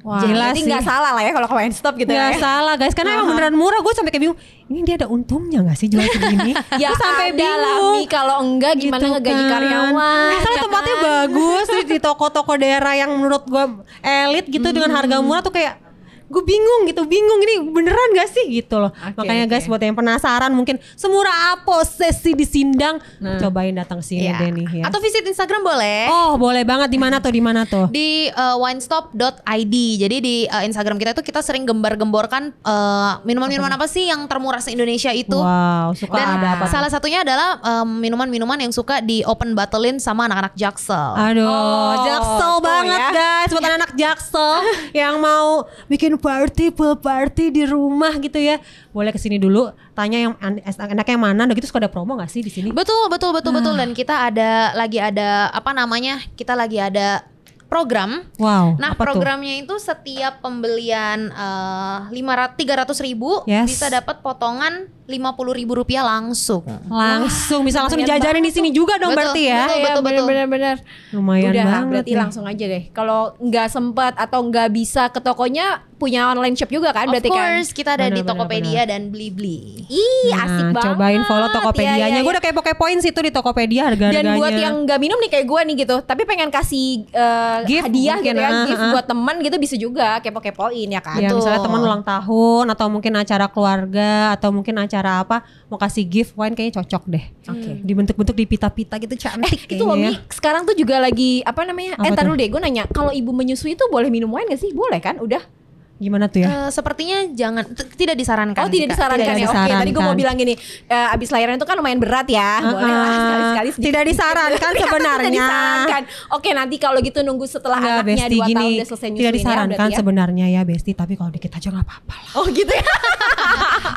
Wah, 0.00 0.20
Jelas 0.20 0.52
Jadi 0.52 0.60
nggak 0.64 0.80
salah 0.80 1.10
lah 1.10 1.20
ya 1.20 1.32
kalau 1.32 1.44
ke 1.44 1.56
wine 1.56 1.72
stop 1.72 1.94
gitu 1.94 2.06
Nggak 2.08 2.32
ya. 2.32 2.38
salah 2.38 2.74
guys, 2.74 2.94
karena 2.94 3.18
emang 3.18 3.28
beneran 3.28 3.52
murah. 3.52 3.80
Gue 3.80 3.90
sampai 3.92 4.08
kayak 4.08 4.22
bingung. 4.22 4.38
Ini 4.64 4.78
dia 4.82 4.94
ada 4.96 5.06
untungnya 5.06 5.58
nggak 5.60 5.74
sih 5.74 5.86
jual 5.86 6.04
segini? 6.14 6.52
Ya 6.76 6.92
sampai 6.92 7.32
bingung. 7.32 8.06
Kalau 8.06 8.36
enggak 8.40 8.76
gimana 8.76 9.00
Gitu 9.00 9.10
ngegaji 9.10 9.42
kan. 9.42 9.52
karyawan. 9.52 10.30
Soalnya 10.36 10.54
ya 10.54 10.62
tempatnya 10.62 10.94
kan? 10.94 11.04
bagus 11.04 11.66
di 11.84 11.98
toko-toko 11.98 12.52
daerah 12.54 12.94
yang 12.94 13.10
menurut 13.10 13.42
gue 13.44 13.64
elit 14.00 14.46
gitu 14.46 14.68
dengan 14.68 14.90
harga 14.92 15.18
murah 15.18 15.40
tuh 15.40 15.50
kayak 15.50 15.87
gue 16.28 16.42
bingung 16.42 16.84
gitu 16.84 17.02
bingung 17.02 17.40
ini 17.40 17.54
beneran 17.66 18.08
gak 18.12 18.28
sih 18.28 18.44
gitu 18.54 18.76
loh 18.78 18.92
Oke, 18.92 19.16
makanya 19.16 19.44
guys 19.46 19.64
oke. 19.64 19.70
buat 19.70 19.82
yang 19.82 19.94
penasaran 19.94 20.52
mungkin 20.52 20.76
semurah 20.92 21.28
apa 21.54 21.82
sesi 21.82 22.32
di 22.32 22.44
Sindang 22.44 23.00
cobain 23.38 23.72
datang 23.72 23.98
sini 23.98 24.28
deh 24.30 24.50
nih 24.50 24.66
ya 24.74 24.84
Atau 24.84 24.98
visit 24.98 25.22
Instagram 25.22 25.60
boleh. 25.62 26.04
oh 26.06 26.36
boleh 26.36 26.62
banget 26.62 26.88
di 26.88 26.96
mana 26.96 27.16
tuh 27.16 27.30
di 27.30 27.40
mana 27.40 27.64
tuh 27.64 27.88
di 27.88 28.28
uh, 28.28 28.56
winestop.id. 28.58 29.74
Jadi 29.98 30.16
di 30.18 30.36
uh, 30.44 30.62
Instagram 30.62 30.96
kita 30.96 31.12
itu 31.12 31.22
kita 31.22 31.40
sering 31.40 31.64
gembar-gemborkan 31.64 32.52
uh, 32.60 33.22
minuman-minuman 33.22 33.70
apa 33.70 33.86
sih 33.86 34.06
yang 34.06 34.26
termurah 34.26 34.58
se 34.58 34.70
Indonesia 34.70 35.10
itu. 35.10 35.34
wow 35.34 35.90
suka 35.92 36.12
Dan 36.14 36.26
ada 36.36 36.48
apa 36.52 36.64
tuh? 36.64 36.70
salah 36.70 36.90
satunya 36.90 37.22
adalah 37.22 37.56
um, 37.62 37.98
minuman-minuman 37.98 38.58
yang 38.58 38.70
suka 38.70 39.00
di 39.00 39.22
open 39.22 39.54
bottlein 39.54 39.96
sama 39.96 40.26
anak-anak 40.26 40.52
jaksel. 40.54 41.14
Aduh, 41.14 41.46
Oh, 41.48 41.94
jaksel 42.02 42.36
tuh 42.50 42.56
banget 42.60 43.00
ya. 43.00 43.08
guys 43.10 43.48
buat 43.48 43.64
anak 43.64 43.90
jaksel 43.94 44.52
yang 44.92 45.16
mau 45.18 45.48
bikin 45.86 46.17
party, 46.18 46.74
pool 46.74 46.98
party 46.98 47.54
di 47.54 47.62
rumah 47.64 48.18
gitu 48.18 48.36
ya. 48.36 48.58
Boleh 48.90 49.14
ke 49.14 49.18
sini 49.22 49.38
dulu, 49.38 49.70
tanya 49.94 50.18
yang 50.18 50.34
an- 50.42 50.60
enaknya 50.60 51.14
yang 51.14 51.24
mana. 51.24 51.46
Udah 51.46 51.56
gitu 51.56 51.70
suka 51.70 51.80
ada 51.80 51.90
promo 51.90 52.18
gak 52.18 52.28
sih 52.28 52.42
di 52.42 52.50
sini? 52.50 52.74
Betul, 52.74 53.08
betul, 53.08 53.30
betul, 53.32 53.54
betul. 53.54 53.74
Ah. 53.74 53.86
Dan 53.86 53.90
kita 53.94 54.28
ada 54.28 54.74
lagi 54.74 54.98
ada 54.98 55.48
apa 55.48 55.70
namanya? 55.70 56.18
Kita 56.34 56.58
lagi 56.58 56.76
ada 56.82 57.22
program. 57.68 58.24
Wow. 58.40 58.80
Nah, 58.80 58.96
apa 58.96 59.00
tuh? 59.00 59.04
programnya 59.14 59.54
itu 59.60 59.76
setiap 59.78 60.40
pembelian 60.42 61.30
eh, 61.30 61.98
lima 62.10 62.34
tiga 62.56 62.82
ratus 62.82 62.98
ribu 62.98 63.44
Yes. 63.46 63.68
bisa 63.70 63.86
dapat 63.92 64.24
potongan 64.24 64.88
lima 65.08 65.32
puluh 65.32 65.56
ribu 65.56 65.72
rupiah 65.74 66.04
langsung. 66.04 66.60
langsung 66.86 67.64
bisa 67.64 67.80
langsung 67.80 67.96
lumayan 67.96 68.20
dijajarin 68.20 68.44
di 68.44 68.52
sini 68.52 68.68
juga 68.70 69.00
dong 69.00 69.16
Betul, 69.16 69.32
berarti 69.32 69.42
ya. 69.42 69.64
betul. 69.64 69.80
Iya, 70.04 70.20
bener-bener. 70.22 70.76
Lumayan 71.10 71.50
Udah, 71.50 71.64
banget. 71.64 71.88
berarti 71.88 72.12
nih. 72.12 72.20
langsung 72.20 72.44
aja 72.44 72.64
deh. 72.68 72.82
Kalau 72.92 73.32
nggak 73.40 73.68
sempat 73.68 74.12
atau 74.14 74.40
nggak 74.44 74.68
bisa 74.68 75.08
ke 75.08 75.18
tokonya, 75.18 75.80
punya 75.96 76.30
online 76.30 76.54
shop 76.54 76.70
juga 76.70 76.94
kan? 76.94 77.08
Of 77.08 77.16
Berarti 77.16 77.28
kan? 77.28 77.36
course, 77.58 77.70
kita 77.74 77.98
ada 77.98 78.06
di 78.06 78.22
Tokopedia 78.22 78.86
dan 78.86 79.10
Blibli. 79.10 79.82
Ih, 79.90 80.30
Nah, 80.30 80.46
asik 80.46 80.66
banget. 80.70 80.84
cobain 80.94 81.22
follow 81.26 81.48
Tokopedia-nya. 81.50 81.98
Iya, 81.98 82.06
iya, 82.06 82.20
Gue 82.20 82.30
iya. 82.30 82.38
udah 82.38 82.44
kepo-kepoin 82.44 82.98
situ 83.02 83.18
di 83.18 83.32
Tokopedia 83.34 83.82
harga-harganya. 83.90 84.22
Dan 84.22 84.38
buat 84.38 84.54
yang 84.54 84.74
nggak 84.86 84.98
minum 85.00 85.18
nih 85.18 85.30
kayak 85.32 85.46
gue 85.48 85.60
nih 85.66 85.76
gitu, 85.82 85.96
tapi 86.06 86.22
pengen 86.22 86.52
kasih 86.52 87.02
eh, 87.10 87.58
Gift 87.66 87.84
hadiah 87.90 88.18
gitu 88.20 88.38
ya, 88.38 88.46
ah, 88.46 88.66
gift 88.68 88.78
ah. 88.78 88.90
buat 88.94 89.06
teman 89.08 89.36
gitu 89.42 89.56
bisa 89.58 89.74
juga 89.74 90.22
kepo-kepoin 90.22 90.86
ya 90.86 91.00
kan? 91.02 91.18
Ya 91.18 91.32
Betul. 91.32 91.42
misalnya 91.42 91.60
teman 91.66 91.80
ulang 91.82 92.02
tahun 92.06 92.64
atau 92.70 92.86
mungkin 92.86 93.12
acara 93.16 93.46
keluarga 93.50 94.12
atau 94.38 94.48
mungkin 94.54 94.74
acara 94.78 94.97
apa 95.04 95.44
mau 95.68 95.76
kasih 95.76 96.06
gift 96.06 96.32
wine 96.34 96.56
kayaknya 96.56 96.80
cocok 96.80 97.02
deh. 97.06 97.24
Oke. 97.50 97.70
Dibentuk-bentuk 97.84 98.34
di 98.34 98.46
pita-pita 98.48 98.96
gitu 98.96 99.14
cantik 99.18 99.68
Itu 99.68 99.84
loh 99.84 99.98
Mi, 99.98 100.14
sekarang 100.32 100.64
tuh 100.64 100.78
juga 100.78 101.02
lagi 101.02 101.44
apa 101.44 101.66
namanya? 101.66 101.98
Apa 101.98 102.14
eh, 102.14 102.24
dulu 102.24 102.34
deh, 102.38 102.48
gue 102.48 102.60
nanya, 102.62 102.84
kalau 102.88 103.12
ibu 103.12 103.30
menyusui 103.34 103.76
itu 103.76 103.84
boleh 103.92 104.08
minum 104.08 104.32
wine 104.32 104.48
gak 104.54 104.62
sih? 104.62 104.70
Boleh 104.72 105.02
kan? 105.02 105.20
Udah. 105.20 105.57
Gimana 105.98 106.26
tuh 106.26 106.40
ya? 106.40 106.46
Eh, 106.48 106.70
sepertinya 106.70 107.26
jangan 107.28 107.66
tidak 107.92 108.14
disarankan. 108.14 108.62
Oh 108.62 108.68
tidak 108.68 108.88
disarankan 108.90 109.18
Tidak 109.28 109.34
ya. 109.36 109.48
Oke, 109.48 109.58
tadi 109.72 109.90
gue 109.90 109.98
mau 109.98 110.14
disarankan. 110.14 110.16
bilang 110.16 110.36
gini, 110.36 110.54
eh, 110.86 111.08
abis 111.10 111.28
lahiran 111.28 111.54
itu 111.54 111.64
kan 111.64 111.74
lumayan 111.74 111.98
berat 111.98 112.26
ya. 112.26 112.50
Boleh 112.60 112.86
lah 112.88 113.10
sekali-sekali. 113.12 113.68
sedikit. 113.68 113.84
Tidak 113.84 114.02
disarankan 114.06 114.58
Ternyata 114.68 114.84
sebenarnya. 114.84 115.18
Tidak 115.20 115.34
disarankan. 115.34 116.02
Oke, 116.30 116.50
nanti 116.52 116.76
kalau 116.76 116.98
gitu 117.00 117.18
nunggu 117.20 117.44
setelah 117.44 117.76
Enggak 117.76 117.94
anaknya 118.00 118.14
Besti 118.20 118.30
2 118.30 118.38
tahun 118.38 118.48
gini 118.48 118.68
udah 118.72 118.86
selesai 118.86 119.08
nyusuin 119.08 119.18
Tidak 119.18 119.26
ya, 119.28 119.36
disarankan 119.36 119.88
ya. 119.88 119.96
sebenarnya 119.96 120.46
ya 120.48 120.60
Besti 120.62 120.92
Tapi 120.92 121.12
kalau 121.14 121.30
dikit 121.30 121.50
aja 121.52 121.68
gak 121.68 121.82
apa-apa 121.82 122.14
lah 122.14 122.32
Oh 122.36 122.46
gitu 122.48 122.70
ya. 122.70 122.84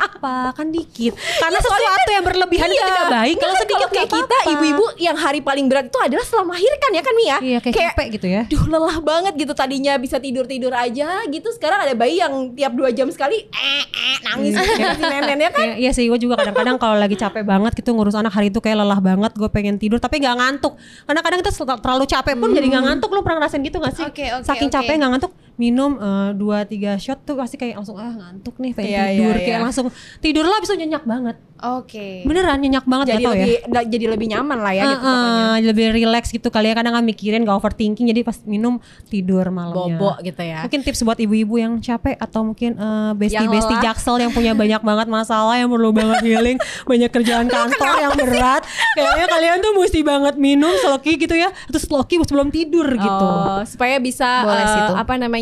Apa 0.02 0.34
kan 0.52 0.66
dikit 0.68 1.12
Karena 1.14 1.54
Iya, 1.54 1.62
soalnya 1.62 1.88
sesuatu 1.88 2.10
yang 2.12 2.24
berlebihan 2.24 2.66
itu 2.66 2.74
Iya. 2.74 2.86
tidak 2.88 3.06
baik 3.08 3.32
Nggak 3.32 3.42
Kalau 3.42 3.52
kan, 3.52 3.62
sedikit 3.62 3.88
kayak 3.88 4.02
gak 4.02 4.10
kita 4.12 4.36
apa-apa. 4.36 4.52
ibu-ibu 4.52 4.84
yang 4.98 5.16
hari 5.16 5.40
paling 5.40 5.66
berat 5.66 5.86
itu 5.86 5.98
adalah 6.00 6.24
setelah 6.24 6.44
melahirkan 6.48 6.90
ya 6.90 7.02
kan 7.02 7.14
Mia? 7.14 7.36
Iya 7.38 7.58
kayak, 7.60 7.74
capek 7.76 8.06
gitu 8.10 8.26
ya 8.28 8.42
Duh 8.48 8.64
lelah 8.66 8.96
banget 9.00 9.32
gitu 9.36 9.52
tadinya 9.52 9.92
bisa 9.96 10.16
tidur-tidur 10.16 10.72
aja 10.72 11.08
gitu 11.24 11.48
sekarang 11.52 11.78
ada 11.80 11.91
bayi 11.96 12.20
yang 12.20 12.52
tiap 12.56 12.72
dua 12.74 12.90
jam 12.90 13.08
sekali 13.08 13.46
eh, 13.48 13.84
eh 13.86 14.16
nangis. 14.24 14.54
Kayak 14.56 14.96
si 14.98 15.02
nenek 15.02 15.38
ya 15.38 15.50
kan? 15.50 15.60
Iya, 15.72 15.74
iya 15.78 15.90
sih 15.94 16.10
gue 16.10 16.18
juga 16.18 16.34
kadang-kadang 16.40 16.76
kalau 16.76 16.98
lagi 16.98 17.14
capek 17.14 17.46
banget 17.46 17.72
gitu 17.78 17.94
ngurus 17.94 18.18
anak 18.18 18.34
hari 18.34 18.50
itu 18.50 18.58
kayak 18.58 18.82
lelah 18.82 18.98
banget 18.98 19.32
gue 19.36 19.48
pengen 19.48 19.78
tidur 19.78 20.02
tapi 20.02 20.18
nggak 20.20 20.36
ngantuk. 20.36 20.74
Karena 21.06 21.20
kadang 21.22 21.38
kita 21.40 21.50
terlalu 21.78 22.04
capek 22.10 22.34
pun 22.36 22.48
jadi 22.50 22.66
nggak 22.66 22.84
ngantuk. 22.88 23.08
Lo 23.12 23.20
pernah 23.22 23.44
ngerasain 23.44 23.62
gitu 23.62 23.78
gak 23.78 23.94
sih? 23.94 24.04
Oke, 24.04 24.24
oke, 24.32 24.46
saking 24.46 24.70
oke. 24.70 24.76
capek 24.80 24.94
nggak 24.98 25.10
ngantuk 25.16 25.32
minum 25.54 25.94
eh, 25.94 26.30
dua 26.32 26.64
tiga 26.64 26.96
shot 26.96 27.20
tuh 27.20 27.34
pasti 27.34 27.54
kayak 27.54 27.76
langsung 27.76 27.94
ah 27.94 28.10
ngantuk 28.10 28.56
nih 28.56 28.72
pengen 28.72 28.90
Iya, 28.90 29.04
tidur 29.12 29.36
kayak 29.36 29.48
iya. 29.50 29.60
langsung 29.60 29.86
tidur 30.18 30.44
lah 30.44 30.58
bisa 30.58 30.72
nyenyak 30.72 31.02
banget 31.02 31.36
Oke. 31.62 32.24
beneran 32.24 32.58
nyenyak 32.58 32.82
banget 32.82 33.06
jadi 33.08 33.20
gak 33.20 33.30
ya 33.30 33.36
lebih 33.36 33.54
da- 33.68 33.86
jadi 33.86 34.04
lebih 34.08 34.26
nyaman 34.28 34.58
lah 34.58 34.72
ya 34.72 34.82
gitu 34.84 34.98
Heeh, 34.98 35.14
pokoknya 35.14 35.46
lebih 35.64 35.86
relax 35.94 36.24
gitu 36.28 36.48
kali 36.48 36.66
ya 36.66 36.74
kadang 36.74 36.92
nggak 36.92 37.06
mikirin 37.06 37.40
gak 37.42 37.54
overthinking 37.54 38.06
jadi 38.06 38.20
pas 38.20 38.36
minum 38.42 38.80
tidur 39.06 39.46
malamnya 39.46 39.94
bobo 39.94 40.10
gitu 40.20 40.42
ya 40.42 40.64
Mungkin 40.64 40.80
tips 40.82 41.00
buat 41.02 41.18
ibu-ibu 41.18 41.54
yang 41.56 41.72
capek 41.78 42.16
atau 42.16 42.40
mungkin 42.42 42.74
eh, 42.74 42.82
Yang 42.82 43.16
besti-besti 43.20 43.72
lelah. 43.72 43.84
jaksel 43.84 44.16
yang 44.18 44.32
punya 44.32 44.52
banyak 44.52 44.80
banget 44.80 45.06
masalah 45.08 45.54
yang 45.54 45.68
perlu 45.68 45.90
banget 45.92 46.18
healing, 46.22 46.58
banyak 46.90 47.10
kerjaan 47.10 47.46
kantor 47.46 47.94
yang 48.00 48.12
berat. 48.12 48.62
Kayaknya 48.92 49.26
kalian 49.28 49.56
tuh 49.58 49.72
mesti 49.74 50.00
banget 50.02 50.34
minum 50.36 50.72
sloki 50.78 51.14
gitu 51.16 51.34
ya, 51.34 51.50
terus 51.66 51.84
sloki 51.84 52.18
sebelum 52.18 52.48
tidur 52.48 52.86
gitu. 52.88 53.26
Oh, 53.28 53.60
supaya 53.62 53.98
bisa 53.98 54.42
Boleh 54.42 54.62
eh, 54.62 54.78
tuh. 54.84 54.94
apa 54.96 55.14
namanya 55.16 55.41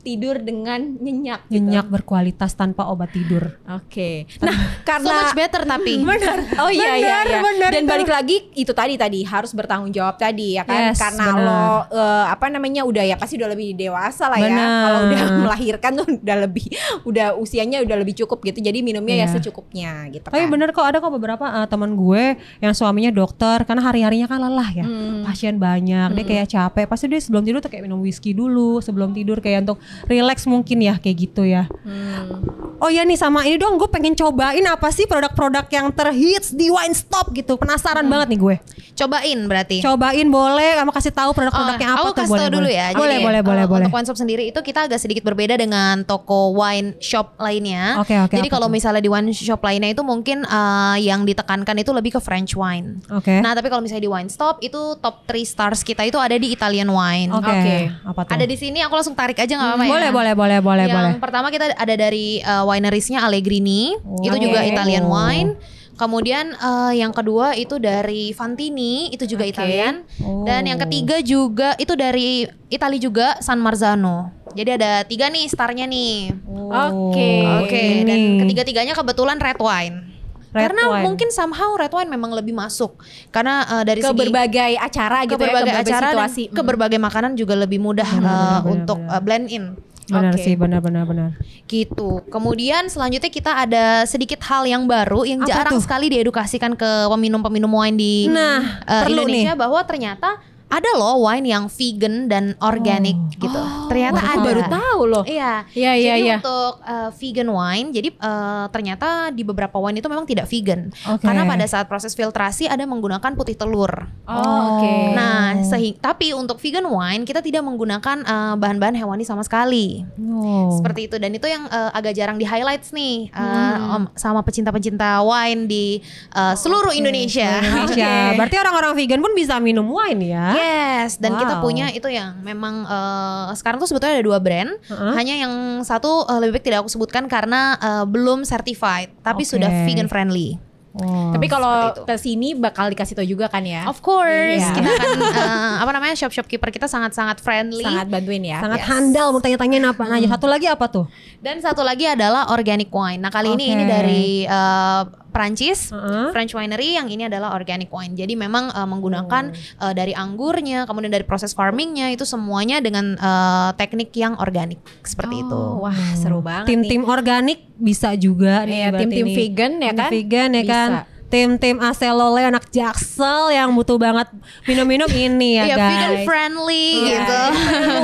tidur 0.00 0.38
dengan 0.38 0.80
nyenyak 0.96 1.46
gitu. 1.46 1.58
Nyenyak 1.58 1.86
berkualitas 1.88 2.52
tanpa 2.52 2.86
obat 2.86 3.10
tidur. 3.10 3.58
Oke. 3.68 4.24
Nah, 4.40 4.54
So 4.78 4.86
karena 4.86 5.12
much 5.20 5.34
better 5.34 5.62
tapi. 5.62 5.92
Benar. 6.06 6.38
Oh 6.58 6.70
iya 6.70 6.96
iya 6.96 7.18
iya. 7.26 7.38
Dan 7.68 7.84
itu. 7.84 7.90
balik 7.90 8.08
lagi 8.08 8.36
itu 8.54 8.70
tadi 8.70 8.94
tadi 8.94 9.20
harus 9.22 9.50
bertanggung 9.50 9.90
jawab 9.90 10.16
tadi 10.16 10.54
ya 10.54 10.62
kan 10.62 10.88
Yes, 10.88 10.98
karena 10.98 11.26
benar. 11.28 11.42
lo 11.42 11.66
eh, 11.90 12.24
apa 12.30 12.46
namanya 12.46 12.82
udah 12.82 13.02
ya 13.02 13.16
pasti 13.16 13.34
udah 13.36 13.50
lebih 13.50 13.74
dewasa 13.74 14.30
lah 14.30 14.38
ya. 14.38 14.46
Benar. 14.46 14.68
Kalau 14.80 15.00
udah 15.04 15.20
melahirkan 15.44 15.90
tuh 15.92 16.06
udah 16.16 16.36
lebih 16.40 16.66
udah 17.02 17.26
usianya 17.34 17.82
udah 17.82 17.96
lebih 17.98 18.14
cukup 18.16 18.40
gitu. 18.42 18.60
Jadi 18.60 18.80
minumnya 18.80 19.16
ya 19.16 19.26
Iya. 19.26 19.34
secukupnya 19.34 20.06
gitu 20.08 20.30
Tapi 20.30 20.46
kan. 20.46 20.52
bener 20.54 20.70
kok 20.70 20.86
ada 20.86 21.02
kok 21.02 21.10
beberapa 21.10 21.42
eh, 21.42 21.66
teman 21.66 21.92
gue 21.92 22.24
yang 22.62 22.70
suaminya 22.70 23.10
dokter 23.10 23.66
karena 23.66 23.82
hari-harinya 23.82 24.26
kan 24.26 24.38
lelah 24.38 24.70
ya. 24.72 24.84
Hmm. 24.86 25.26
Pasien 25.26 25.58
banyak, 25.58 26.14
dia 26.14 26.24
kayak 26.24 26.46
capek. 26.46 26.86
Pasti 26.86 27.10
dia 27.10 27.18
sebelum 27.18 27.42
tidur 27.42 27.58
tuh 27.58 27.66
kayak 27.66 27.82
minum 27.82 27.98
whisky 27.98 28.30
dulu, 28.30 28.78
sebelum 28.78 29.10
tidur 29.10 29.25
kayak 29.36 29.66
untuk 29.66 29.78
relax 30.06 30.46
mungkin 30.46 30.78
ya 30.80 30.94
kayak 30.96 31.16
gitu 31.18 31.42
ya. 31.42 31.66
Hmm. 31.82 32.46
Oh 32.76 32.86
iya 32.86 33.02
nih 33.02 33.16
sama 33.16 33.42
ini 33.42 33.56
dong 33.56 33.74
gue 33.74 33.88
pengen 33.88 34.12
cobain 34.12 34.60
apa 34.62 34.92
sih 34.92 35.04
produk-produk 35.04 35.64
yang 35.66 35.88
terhits 35.90 36.52
di 36.52 36.68
Wine 36.68 36.92
Stop 36.92 37.32
gitu. 37.32 37.56
Penasaran 37.56 38.04
Hmm. 38.04 38.12
banget 38.12 38.28
nih 38.30 38.38
gue. 38.38 38.56
Cobain 38.94 39.38
berarti. 39.44 39.76
Cobain 39.80 40.24
boleh, 40.24 40.76
kamu 40.76 40.88
kasih 40.90 41.10
tahu 41.10 41.32
produk-produknya 41.32 41.86
Oh, 41.86 41.92
apa 41.92 42.00
aku 42.02 42.08
tuh 42.10 42.16
kasih 42.18 42.32
boleh. 42.32 42.48
dulu 42.48 42.64
boleh. 42.64 42.72
ya. 42.72 42.86
Boleh, 42.92 42.96
Jadi, 43.16 43.24
boleh, 43.24 43.40
eh, 43.40 43.44
boleh, 43.44 43.64
boleh. 43.66 43.84
Untuk 43.84 43.96
wine 43.96 44.06
shop 44.06 44.18
sendiri 44.18 44.42
itu 44.46 44.60
kita 44.62 44.80
agak 44.84 44.98
sedikit 44.98 45.20
berbeda 45.22 45.56
dengan 45.56 46.00
toko 46.02 46.52
wine 46.52 46.96
shop 46.98 47.36
lainnya. 47.38 47.96
Oke, 47.98 48.12
oke, 48.14 48.32
Jadi 48.32 48.46
apa 48.46 48.54
kalau 48.54 48.68
misalnya 48.68 49.00
di 49.00 49.08
wine 49.08 49.32
shop 49.32 49.60
lainnya 49.60 49.90
itu 49.90 50.00
mungkin 50.00 50.44
eh, 50.44 50.96
yang 51.02 51.24
ditekankan 51.24 51.76
itu 51.76 51.90
lebih 51.90 52.12
ke 52.12 52.20
French 52.20 52.52
wine. 52.52 53.00
Oke. 53.10 53.40
Nah, 53.40 53.52
tapi 53.52 53.68
kalau 53.68 53.80
misalnya 53.80 54.04
di 54.04 54.12
wine 54.12 54.28
stop 54.28 54.60
itu 54.60 54.76
top 54.96 55.24
3 55.24 55.44
stars 55.44 55.80
kita 55.80 56.00
itu 56.02 56.16
ada 56.16 56.36
di 56.36 56.48
Italian 56.50 56.88
wine. 56.88 57.32
Oke. 57.32 57.48
Oke. 57.50 57.76
Apa 58.04 58.20
tuh? 58.22 58.32
Ada 58.32 58.44
di 58.44 58.56
sini 58.56 58.80
aku 58.80 58.92
langsung 58.92 59.15
tarik 59.16 59.40
aja 59.40 59.52
nggak 59.56 59.68
apa-apa 59.72 59.84
ya. 59.84 59.90
boleh, 59.90 60.10
boleh, 60.12 60.34
boleh, 60.36 60.58
boleh, 60.60 60.84
yang 60.86 61.16
boleh. 61.16 61.22
pertama 61.24 61.48
kita 61.48 61.72
ada 61.72 61.94
dari 61.96 62.44
uh, 62.44 62.62
wineries-nya 62.62 63.24
Allegrini, 63.24 63.96
itu 64.20 64.36
Oke. 64.36 64.44
juga 64.44 64.60
Italian 64.62 65.08
Oh. 65.08 65.16
wine. 65.16 65.56
Kemudian 65.96 66.52
uh, 66.60 66.92
yang 66.92 67.08
kedua 67.08 67.56
itu 67.56 67.80
dari 67.80 68.36
Fantini, 68.36 69.08
itu 69.08 69.24
juga 69.24 69.48
Oke. 69.48 69.56
Italian. 69.56 70.04
Oh. 70.20 70.44
Dan 70.44 70.68
yang 70.68 70.76
ketiga 70.76 71.24
juga 71.24 71.72
itu 71.80 71.96
dari 71.96 72.44
Italia 72.68 73.00
juga 73.00 73.26
San 73.40 73.56
Marzano. 73.64 74.28
Jadi 74.52 74.76
ada 74.76 75.08
tiga 75.08 75.32
nih 75.32 75.48
starnya 75.48 75.88
nih. 75.88 76.36
Oke. 76.68 77.30
Oke. 77.64 77.80
ini. 77.80 78.04
Dan 78.04 78.20
ketiga-tiganya 78.44 78.92
kebetulan 78.92 79.40
red 79.40 79.56
wine. 79.56 80.15
Red 80.56 80.72
Karena 80.72 80.84
wine. 80.88 81.04
mungkin 81.04 81.28
somehow 81.28 81.76
red 81.76 81.92
wine 81.92 82.08
memang 82.08 82.32
lebih 82.32 82.56
masuk. 82.56 82.96
Karena 83.28 83.68
uh, 83.68 83.84
dari 83.84 84.00
ke 84.00 84.08
segi 84.08 84.20
berbagai 84.24 84.72
acara 84.80 85.28
ke 85.28 85.36
gitu 85.36 85.42
ya, 85.44 85.52
berbagai 85.52 85.68
ke 85.68 85.76
berbagai 85.76 85.92
acara 85.92 86.08
dan 86.08 86.16
situasi. 86.16 86.44
ke 86.48 86.62
berbagai 86.64 86.98
makanan 86.98 87.32
juga 87.36 87.54
lebih 87.54 87.76
mudah 87.76 88.08
uh, 88.08 88.16
benar, 88.16 88.60
untuk 88.64 88.98
benar. 89.04 89.12
uh, 89.12 89.20
blend 89.20 89.46
in. 89.52 89.64
Benar 90.06 90.38
Oke. 90.38 90.46
sih, 90.46 90.54
benar, 90.54 90.78
benar, 90.78 91.02
benar. 91.02 91.30
gitu. 91.66 92.22
Kemudian 92.30 92.86
selanjutnya 92.86 93.26
kita 93.26 93.52
ada 93.66 94.06
sedikit 94.06 94.38
hal 94.46 94.62
yang 94.62 94.86
baru 94.86 95.26
yang 95.26 95.42
Apa 95.42 95.50
jarang 95.50 95.74
tuh? 95.74 95.82
sekali 95.82 96.06
diedukasikan 96.06 96.78
ke 96.78 97.10
peminum-peminum 97.10 97.66
wine 97.66 97.98
di 97.98 98.14
Nah, 98.30 98.86
perlu 98.86 99.26
Indonesia 99.26 99.58
bahwa 99.58 99.82
ternyata 99.82 100.38
ada 100.66 100.90
loh 100.94 101.22
wine 101.22 101.46
yang 101.46 101.64
vegan 101.66 102.26
dan 102.26 102.58
organic 102.58 103.14
Oh. 103.16 103.38
gitu. 103.38 103.60
Oh, 103.60 103.86
ternyata 103.86 104.18
baru 104.18 104.32
ada. 104.32 104.42
baru 104.42 104.62
tahu 104.66 105.00
loh. 105.06 105.24
Iya. 105.24 105.68
Iya, 105.70 105.92
iya, 105.94 106.12
jadi 106.16 106.22
iya. 106.24 106.36
untuk 106.40 106.72
uh, 106.80 107.10
vegan 107.12 107.48
wine, 107.48 107.88
jadi 107.92 108.08
uh, 108.16 108.66
ternyata 108.68 109.08
di 109.28 109.44
beberapa 109.44 109.76
wine 109.76 110.00
itu 110.00 110.08
memang 110.08 110.24
tidak 110.24 110.46
vegan. 110.46 110.88
Oke. 111.06 111.22
Karena 111.22 111.44
pada 111.44 111.62
saat 111.64 111.86
proses 111.86 112.12
filtrasi 112.12 112.64
ada 112.64 112.82
menggunakan 112.82 113.28
putih 113.32 113.54
telur. 113.54 114.08
Oh, 114.24 114.40
oke. 114.80 114.92
Nah, 115.12 115.60
sehingga 115.62 116.00
tapi 116.02 116.32
untuk 116.32 116.56
vegan 116.56 116.82
wine 116.82 117.22
kita 117.22 117.38
tidak 117.38 117.60
menggunakan 117.60 118.24
uh, 118.24 118.54
bahan-bahan 118.56 118.96
hewani 118.96 119.22
sama 119.22 119.44
sekali. 119.44 120.02
Oh. 120.16 120.72
Seperti 120.72 121.06
itu 121.06 121.16
dan 121.16 121.30
itu 121.30 121.44
yang 121.44 121.68
uh, 121.68 121.92
agak 121.92 122.12
jarang 122.12 122.34
di 122.34 122.44
highlights 122.44 122.90
nih 122.90 123.28
uh, 123.30 123.44
Hmm. 123.76 123.94
om- 124.02 124.12
sama 124.14 124.40
pecinta-pecinta 124.40 125.20
wine 125.20 125.66
di 125.66 126.00
uh, 126.32 126.54
seluruh 126.54 126.90
Indonesia. 126.90 127.60
Indonesia. 127.60 128.32
Berarti 128.34 128.56
orang-orang 128.56 128.92
vegan 128.94 129.20
pun 129.20 129.32
bisa 129.32 129.60
minum 129.60 129.84
wine 129.86 130.22
ya? 130.26 130.55
Yes, 130.56 131.16
dan 131.16 131.34
kita 131.34 131.54
Wow. 131.54 131.62
punya 131.62 131.86
itu 131.88 132.08
yang 132.08 132.40
memang 132.40 132.82
uh, 132.82 133.52
sekarang 133.52 133.76
tuh 133.76 133.86
sebetulnya 133.86 134.16
ada 134.16 134.24
dua 134.24 134.38
brand. 134.38 134.72
Heeh. 134.82 135.12
Hanya 135.12 135.34
yang 135.38 135.52
satu 135.80 136.24
uh, 136.24 136.38
lebih 136.38 136.56
baik 136.56 136.64
tidak 136.64 136.78
aku 136.80 136.90
sebutkan 136.90 137.24
karena 137.26 137.76
uh, 137.76 138.04
belum 138.04 138.42
certified, 138.42 139.12
tapi 139.20 139.42
Oke. 139.42 139.52
sudah 139.52 139.68
vegan 139.84 140.06
friendly. 140.06 140.56
Oh. 140.96 141.28
Tapi 141.28 141.44
kalau 141.44 141.92
ke 142.08 142.16
sini 142.16 142.56
bakal 142.56 142.88
dikasih 142.88 143.12
tahu 143.14 143.28
juga 143.28 143.46
kan 143.46 143.60
ya. 143.60 143.84
Of 143.84 144.00
course, 144.00 144.64
Iya. 144.64 144.72
kita 144.72 144.88
akan 144.90 145.10
uh, 145.20 145.74
apa 145.84 145.90
namanya 145.92 146.16
shop 146.16 146.32
shopkeeper 146.32 146.72
kita 146.72 146.88
sangat-sangat 146.88 147.36
friendly. 147.36 147.84
Sangat 147.84 148.08
bantuin 148.08 148.40
ya. 148.40 148.64
sangat 148.64 148.80
Yes. 148.80 148.88
handal 148.88 149.28
mau 149.28 149.38
tanya-tanyain 149.38 149.84
apa 149.84 150.02
aja. 150.08 150.24
Satu 150.26 150.48
lagi 150.48 150.64
apa 150.64 150.88
tuh? 150.88 151.04
Dan 151.38 151.60
satu 151.60 151.84
lagi 151.84 152.08
adalah 152.08 152.48
organic 152.48 152.88
wine. 152.88 153.20
Nah 153.20 153.28
kali 153.28 153.52
ini 153.52 153.68
Oke. 153.68 153.74
ini 153.74 153.84
dari 153.84 154.24
uh, 154.48 155.04
Prancis, 155.36 155.92
Heeh. 155.92 156.32
French 156.32 156.56
winery 156.56 156.96
yang 156.96 157.12
ini 157.12 157.28
adalah 157.28 157.52
organic 157.52 157.92
wine. 157.92 158.16
Jadi 158.16 158.32
memang 158.32 158.72
uh, 158.72 158.88
menggunakan 158.88 159.52
Oh. 159.52 159.84
uh, 159.84 159.92
dari 159.92 160.16
anggurnya, 160.16 160.88
kemudian 160.88 161.12
dari 161.12 161.28
proses 161.28 161.52
farmingnya 161.52 162.08
itu 162.08 162.24
semuanya 162.24 162.80
dengan 162.80 163.20
uh, 163.20 163.76
teknik 163.76 164.16
yang 164.16 164.32
organik 164.40 164.80
seperti 165.04 165.44
itu. 165.44 165.52
Oh, 165.52 165.84
Wah, 165.84 165.92
seru 166.16 166.40
banget. 166.40 166.72
Tim-tim 166.72 167.04
organik 167.04 167.68
bisa 167.76 168.16
juga 168.16 168.64
nih. 168.64 168.88
Iya, 168.88 168.88
tim-tim 168.96 169.26
vegan 169.28 169.72
ya 169.76 169.92
kan? 169.92 170.08
Vegan 170.08 170.50
ya 170.56 170.62
Bisa. 170.64 170.72
kan. 170.72 170.90
Tim-tim 171.26 171.76
aselole 171.78 172.38
anak 172.40 172.70
jaksel 172.70 173.50
yang 173.50 173.72
butuh 173.72 173.96
banget 173.96 174.30
minum-minum 174.62 175.08
ini 175.08 175.56
ya 175.56 175.64
Iya, 175.64 175.74
guys. 175.74 175.90
vegan 175.90 176.14
friendly 176.22 176.86
Iya. 176.86 177.10
gitu. 177.10 177.42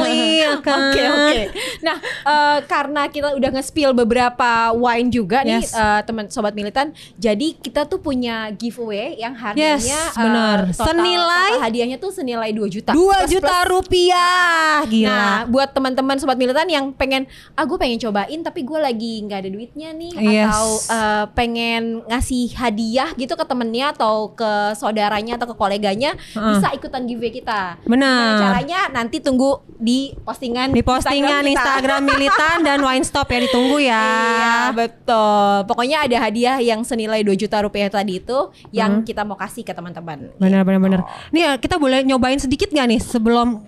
Iya 0.03 0.51
kan. 0.67 0.79
Oke 0.83 1.03
oke. 1.05 1.41
Nah 1.81 1.97
eh, 2.03 2.59
karena 2.65 3.03
kita 3.07 3.29
udah 3.33 3.51
nge-spill 3.53 3.95
beberapa 3.95 4.51
wine 4.73 5.09
juga 5.09 5.41
nih 5.41 5.61
Yes. 5.61 5.71
eh, 5.73 6.01
teman 6.03 6.27
sobat 6.29 6.51
militan, 6.53 6.91
jadi 7.15 7.55
kita 7.55 7.85
tuh 7.85 7.99
punya 7.99 8.51
giveaway 8.51 9.15
yang 9.15 9.33
harganya 9.33 9.79
Yes, 9.79 10.13
benar. 10.13 10.59
total- 10.69 10.87
Senilai- 10.89 11.53
total 11.53 11.63
hadiahnya 11.63 11.97
tuh 11.97 12.11
senilai 12.11 12.51
2 12.51 12.67
juta. 12.69 12.91
2 12.91 13.07
Plus- 13.23 13.31
juta 13.31 13.55
plus- 13.63 13.69
rupiah. 13.71 14.83
Gila. 14.85 15.09
Nah, 15.09 15.39
buat 15.47 15.71
teman-teman 15.71 16.17
sobat 16.17 16.35
militan 16.35 16.67
yang 16.67 16.91
pengen, 16.91 17.25
ah 17.53 17.63
gue 17.63 17.77
pengen 17.77 17.99
cobain 17.99 18.41
tapi 18.41 18.63
gue 18.63 18.79
lagi 18.79 19.23
nggak 19.23 19.39
ada 19.39 19.51
duitnya 19.51 19.89
nih, 19.93 20.13
Yes. 20.19 20.49
atau 20.49 20.67
eh, 20.91 21.25
pengen 21.33 21.83
ngasih 22.05 22.51
hadiah 22.55 23.12
gitu 23.15 23.35
ke 23.35 23.45
temennya 23.45 23.93
atau 23.93 24.33
ke 24.33 24.51
saudaranya 24.75 25.37
atau 25.37 25.51
ke 25.51 25.57
koleganya, 25.57 26.15
Heeh. 26.15 26.57
bisa 26.57 26.69
ikutan 26.73 27.05
giveaway 27.05 27.33
kita. 27.33 27.77
Benar. 27.85 28.13
Gimana 28.13 28.41
caranya 28.41 28.81
nanti 28.91 29.19
tunggu 29.19 29.61
di 29.77 30.15
postingan 30.23 30.71
di 30.71 30.81
postingan 30.81 31.43
kita. 31.43 31.53
Instagram 31.53 32.03
militan 32.05 32.57
dan 32.63 32.79
wine 32.79 33.03
stop 33.03 33.27
ya 33.27 33.39
ditunggu 33.41 33.79
ya. 33.79 34.05
Iya 34.33 34.57
betul. 34.73 35.55
Pokoknya 35.67 36.05
ada 36.05 36.17
hadiah 36.21 36.59
yang 36.59 36.83
senilai 36.83 37.21
2 37.21 37.35
juta 37.35 37.61
rupiah 37.61 37.89
tadi 37.89 38.19
itu 38.19 38.39
yang 38.71 38.93
Hmm. 38.93 39.05
kita 39.05 39.25
mau 39.25 39.35
kasih 39.35 39.63
ke 39.63 39.73
teman-teman. 39.73 40.31
Benar 40.37 40.63
benar 40.63 40.81
benar. 40.81 41.01
Nih 41.31 41.43
ya, 41.43 41.53
kita 41.57 41.77
boleh 41.77 42.03
nyobain 42.03 42.37
sedikit 42.37 42.69
nggak 42.69 42.87
nih 42.87 43.01
sebelum 43.01 43.63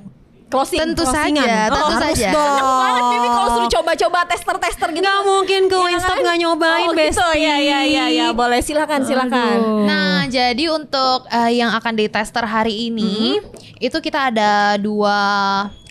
Closing. 0.53 0.81
Tentu 0.81 1.03
closingan? 1.03 1.43
saja, 1.43 1.73
tentu 1.73 1.83
harus 1.91 2.15
saja. 2.15 2.31
dong. 2.31 2.79
Banget 2.79 3.05
Bibi 3.11 3.29
kalau 3.29 3.49
suruh 3.51 3.71
coba-coba 3.75 4.19
tester-tester 4.31 4.89
gitu. 4.95 5.03
Nggak 5.03 5.21
mungkin 5.27 5.61
ke 5.67 5.77
wine 5.77 6.01
stop 6.01 6.17
nggak 6.21 6.39
nyobain 6.39 6.89
oh, 6.89 6.93
gitu. 6.95 7.01
Besti. 7.01 7.43
Ya 7.43 7.57
ya 7.59 7.81
ya 7.83 8.05
ya, 8.13 8.27
boleh 8.31 8.61
silakan 8.63 9.01
silakan. 9.03 9.57
Aduh. 9.59 9.85
Nah, 9.89 10.19
jadi 10.31 10.65
untuk 10.71 11.27
uh, 11.27 11.51
yang 11.51 11.75
akan 11.75 11.93
di 11.99 12.07
tester 12.07 12.45
hari 12.47 12.93
ini 12.93 13.43
itu 13.83 13.99
kita 13.99 14.31
ada 14.31 14.79
dua 14.79 15.19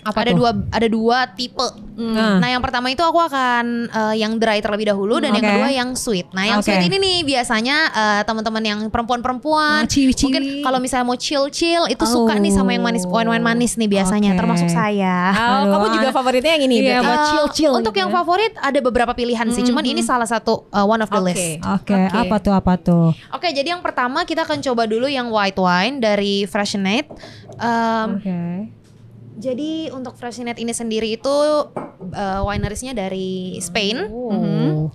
Apa 0.04 0.20
ada 0.20 0.30
tuh? 0.30 0.38
dua 0.38 0.50
ada 0.68 0.86
dua 0.86 1.18
tipe. 1.28 1.68
Hmm. 1.94 2.42
Nah, 2.42 2.50
yang 2.50 2.58
pertama 2.58 2.90
itu 2.90 3.00
aku 3.00 3.16
akan 3.16 3.86
uh, 3.86 4.12
yang 4.12 4.34
dry 4.36 4.58
terlebih 4.58 4.90
dahulu 4.90 5.16
dan 5.16 5.30
yang 5.30 5.40
Oke. 5.40 5.52
kedua 5.54 5.68
yang 5.70 5.90
sweet. 5.94 6.26
Nah, 6.34 6.42
yang 6.44 6.58
Oke. 6.58 6.66
sweet 6.66 6.82
ini 6.84 6.96
nih 6.98 7.16
biasanya 7.24 7.76
uh, 7.88 8.22
teman-teman 8.22 8.60
yang 8.60 8.80
perempuan-perempuan 8.90 9.86
Ah, 9.86 9.86
mungkin 9.86 10.42
kalau 10.60 10.78
misalnya 10.78 11.06
mau 11.06 11.14
chill-chill 11.14 11.86
itu 11.86 12.02
suka 12.04 12.34
nih 12.34 12.50
sama 12.50 12.74
yang 12.74 12.82
manis 12.82 13.06
wine-wine 13.06 13.40
manis 13.40 13.78
nih 13.78 13.86
biasanya 13.88 14.34
Oke. 14.34 14.38
termasuk 14.42 14.68
saya. 14.68 15.30
Oh, 15.30 15.40
Aduh, 15.62 15.70
kamu 15.70 15.86
juga 15.94 16.08
favoritnya 16.10 16.52
yang 16.58 16.64
ini 16.66 16.74
Iya, 16.76 16.84
berarti? 16.84 17.06
buat 17.06 17.14
Eh, 17.14 17.26
chill-chill 17.30 17.72
Untuk 17.72 17.92
gitu 17.92 18.02
yang 18.02 18.10
ya. 18.10 18.16
favorit 18.18 18.52
ada 18.58 18.78
beberapa 18.82 19.12
pilihan 19.14 19.46
sih, 19.50 19.62
cuman 19.62 19.84
ini 19.86 20.02
salah 20.02 20.26
satu 20.26 20.66
uh, 20.68 20.82
one 20.82 20.98
of 20.98 21.08
the 21.08 21.16
Oke. 21.16 21.28
list. 21.30 21.46
Oke, 21.62 21.94
Oke. 21.94 22.18
apa 22.18 22.36
tuh 22.42 22.52
apa 22.52 22.72
tuh? 22.74 23.06
Oke, 23.30 23.48
jadi 23.48 23.70
yang 23.70 23.80
pertama 23.80 24.26
kita 24.26 24.42
akan 24.42 24.58
coba 24.60 24.84
dulu 24.84 25.06
yang 25.06 25.30
white 25.30 25.56
wine 25.56 26.02
dari 26.02 26.42
Freshenet. 26.44 27.06
Um, 27.56 28.18
Oke. 28.18 28.34
Jadi 29.34 29.90
untuk 29.90 30.14
Freshenet 30.14 30.56
ini 30.56 30.70
sendiri 30.70 31.12
itu 31.12 31.26
uh, 31.26 32.40
wineries-nya 32.42 32.92
dari 32.92 33.58
Spain 33.58 34.06
Oh. 34.06 34.88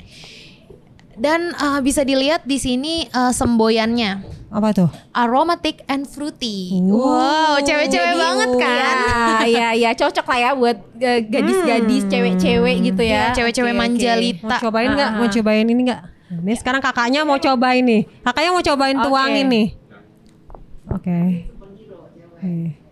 dan 1.14 1.52
uh, 1.54 1.80
bisa 1.80 2.02
dilihat 2.02 2.44
di 2.44 2.56
sini 2.56 3.04
uh, 3.12 3.30
semboyannya 3.30 4.24
Apa 4.48 4.72
tuh? 4.72 4.90
aromatic 5.12 5.84
and 5.86 6.08
fruity. 6.08 6.72
Wow. 6.80 7.04
Wow, 7.04 7.54
cewek-cewek 7.60 8.16
banget 8.16 8.50
kan? 8.56 8.96
Ya, 9.44 9.44
ya, 9.46 9.68
ya, 9.76 9.92
cocok 9.94 10.26
lah 10.26 10.40
ya 10.40 10.52
buat 10.56 10.78
eh, 10.98 11.20
gadis-gadis, 11.22 12.08
cewek-cewek 12.08 12.76
gitu 12.82 13.02
Ya, 13.04 13.30
ya. 13.30 13.36
cewek-cewek 13.36 13.70
Oke, 13.70 13.78
oke. 13.78 13.84
manjalita. 13.84 14.48
Mau 14.50 14.64
cobain 14.64 14.90
nggak? 14.90 15.12
Mau 15.14 15.28
ah. 15.28 15.32
cobain 15.32 15.68
ini 15.68 15.82
nggak? 15.84 16.02
Ini 16.40 16.54
sekarang 16.56 16.80
kakaknya 16.80 17.22
mau 17.22 17.38
cobain 17.38 17.84
nih. 17.84 18.02
Kakaknya 18.24 18.50
mau 18.50 18.64
cobain 18.64 18.96
Oke. 18.96 19.06
tuangin 19.06 19.46
nih. 19.46 19.68
Oke. 20.90 21.18
Oke. 22.40 22.89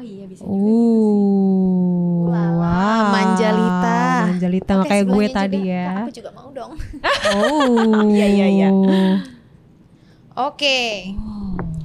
Oh 0.00 0.04
iya 0.08 0.24
bisa. 0.24 0.48
Uh, 0.48 2.32
wow. 2.32 3.12
manjalita. 3.12 4.00
Manjalita 4.32 4.72
Oke, 4.80 4.88
kayak 4.88 5.06
gue 5.12 5.26
tadi 5.28 5.60
juga. 5.60 5.76
ya. 5.76 5.92
Aku 6.00 6.12
juga 6.16 6.30
mau 6.32 6.48
dong. 6.56 6.72
Oh. 7.36 8.08
Iya, 8.16 8.26
iya, 8.32 8.46
iya. 8.48 8.68
Oke. 10.40 11.12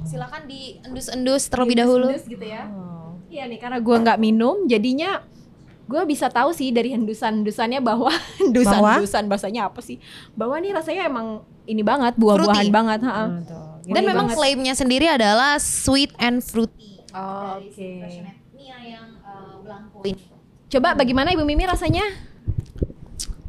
Silakan 0.08 0.48
diendus-endus 0.48 1.52
terlebih 1.52 1.76
dahulu. 1.76 2.08
Hendus 2.08 2.24
gitu 2.24 2.40
ya. 2.40 2.72
Iya 3.28 3.52
nih 3.52 3.60
karena 3.60 3.84
gue 3.84 3.96
nggak 4.00 4.16
minum 4.16 4.64
jadinya 4.64 5.20
gue 5.84 6.02
bisa 6.08 6.32
tahu 6.32 6.56
sih 6.56 6.72
dari 6.72 6.96
hendusan-hendusannya 6.96 7.84
bahwa 7.84 8.08
hendusan-hendusan 8.40 9.28
bahasanya 9.28 9.68
apa 9.68 9.84
sih? 9.84 10.00
Bahwa 10.32 10.56
nih 10.56 10.72
rasanya 10.72 11.04
emang 11.04 11.44
ini 11.68 11.84
banget 11.84 12.16
buah-buahan 12.16 12.72
banget, 12.72 13.00
ha. 13.04 13.28
Nah, 13.28 13.44
tuh. 13.44 13.64
Dan 13.84 14.08
memang 14.08 14.32
banget. 14.32 14.40
klaimnya 14.40 14.72
sendiri 14.72 15.04
adalah 15.04 15.60
sweet 15.60 16.16
and 16.16 16.40
fruity. 16.40 16.95
Oh, 17.16 17.56
Dari 17.56 17.72
Oke. 17.72 17.80
si 18.12 18.20
Mia 18.52 18.78
yang 18.84 19.08
uh, 19.24 19.56
Blanco 19.64 20.04
ini. 20.04 20.20
Coba 20.68 20.92
bagaimana 20.92 21.32
Ibu 21.32 21.48
Mimi 21.48 21.64
rasanya? 21.64 22.04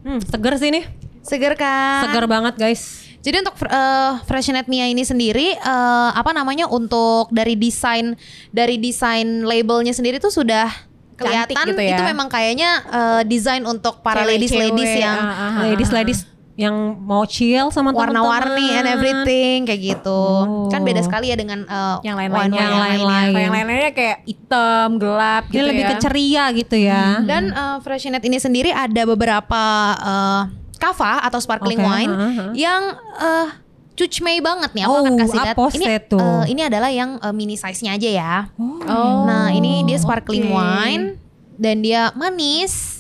Hmm, 0.08 0.24
seger 0.24 0.56
sih 0.56 0.72
nih. 0.72 0.88
Seger 1.20 1.60
kan? 1.60 2.08
Seger 2.08 2.26
banget 2.32 2.56
guys. 2.56 3.04
Jadi 3.20 3.44
untuk 3.44 3.60
uh, 3.68 4.24
Freshenet 4.24 4.72
Mia 4.72 4.88
ini 4.88 5.04
sendiri 5.04 5.60
uh, 5.60 6.16
apa 6.16 6.32
namanya 6.32 6.72
untuk 6.72 7.28
dari 7.36 7.60
desain 7.60 8.16
dari 8.56 8.80
desain 8.80 9.44
labelnya 9.44 9.92
sendiri 9.92 10.24
tuh 10.24 10.32
sudah 10.32 10.72
Cantik 10.72 11.58
kelihatan 11.58 11.66
gitu 11.76 11.84
ya. 11.84 11.98
itu 11.98 12.04
memang 12.08 12.28
kayaknya 12.32 12.70
uh, 12.88 13.22
desain 13.28 13.66
untuk 13.68 14.00
para 14.00 14.24
ladies 14.24 14.54
Cewek-cewek, 14.54 14.80
ladies 14.80 14.94
yang 15.02 15.18
ah, 15.18 15.28
ah, 15.28 15.44
ah, 15.44 15.64
ladies 15.66 15.90
ah, 15.90 15.96
ladies 15.98 16.20
yang 16.58 16.74
mau 17.06 17.22
chill 17.30 17.70
sama 17.70 17.94
warna-warni 17.94 18.74
and 18.74 18.90
everything 18.90 19.70
kayak 19.70 19.94
gitu. 19.94 20.24
Oh. 20.42 20.66
Kan 20.74 20.82
beda 20.82 21.06
sekali 21.06 21.30
ya 21.30 21.38
dengan 21.38 21.70
uh, 21.70 22.02
yang 22.02 22.18
lain-lainnya, 22.18 22.58
wine-wine 22.58 22.74
yang 22.74 22.82
lain-lain. 22.82 23.30
Kalau 23.30 23.44
yang 23.46 23.54
lain-lainnya 23.54 23.92
kayak 23.94 24.18
hitam, 24.26 24.88
gelap 24.98 25.44
Dia 25.48 25.54
gitu 25.54 25.70
lebih 25.70 25.84
ya. 25.86 25.90
ke 25.94 25.96
ceria 26.02 26.44
gitu 26.58 26.76
ya. 26.82 27.06
Dan 27.22 27.54
uh, 27.54 27.78
Freshenet 27.86 28.26
ini 28.26 28.42
sendiri 28.42 28.74
ada 28.74 29.06
beberapa 29.06 29.64
uh, 30.02 30.42
kava 30.82 31.22
atau 31.30 31.38
sparkling 31.38 31.78
Oke, 31.78 31.86
wine 31.86 32.10
ha, 32.10 32.26
ha. 32.26 32.46
yang 32.58 32.82
uh, 33.22 33.48
cucmei 33.94 34.42
banget 34.42 34.74
nih. 34.74 34.84
Aku 34.90 34.98
akan 34.98 35.14
Oh, 35.14 35.20
kasih 35.22 35.38
lihat. 35.46 35.56
Ini 35.58 35.86
uh, 36.18 36.46
ini 36.50 36.62
adalah 36.66 36.90
yang 36.90 37.22
uh, 37.22 37.34
mini 37.34 37.54
size-nya 37.54 38.02
aja 38.02 38.10
ya. 38.10 38.36
Oh. 38.58 39.30
Nah, 39.30 39.54
ini 39.54 39.86
dia 39.86 40.02
sparkling 40.02 40.50
oke. 40.50 40.58
wine 40.58 41.06
dan 41.54 41.86
dia 41.86 42.10
manis. 42.18 42.97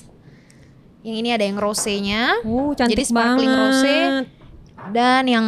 Yang 1.05 1.15
ini 1.23 1.29
ada 1.33 1.43
yang 1.45 1.57
rosé-nya. 1.57 2.21
Oh, 2.43 2.73
cantik 2.73 2.97
Jadi 2.97 3.03
sparkling 3.09 3.51
banget. 3.51 3.63
rosé. 3.63 3.97
Dan 4.87 5.23
yang 5.27 5.47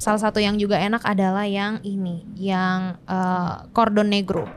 salah 0.00 0.20
satu 0.22 0.40
yang 0.40 0.56
juga 0.56 0.80
enak 0.80 1.04
adalah 1.04 1.44
yang 1.44 1.82
ini, 1.84 2.24
yang 2.40 2.96
uh, 3.04 3.68
Cordon 3.74 4.08
Negro. 4.08 4.48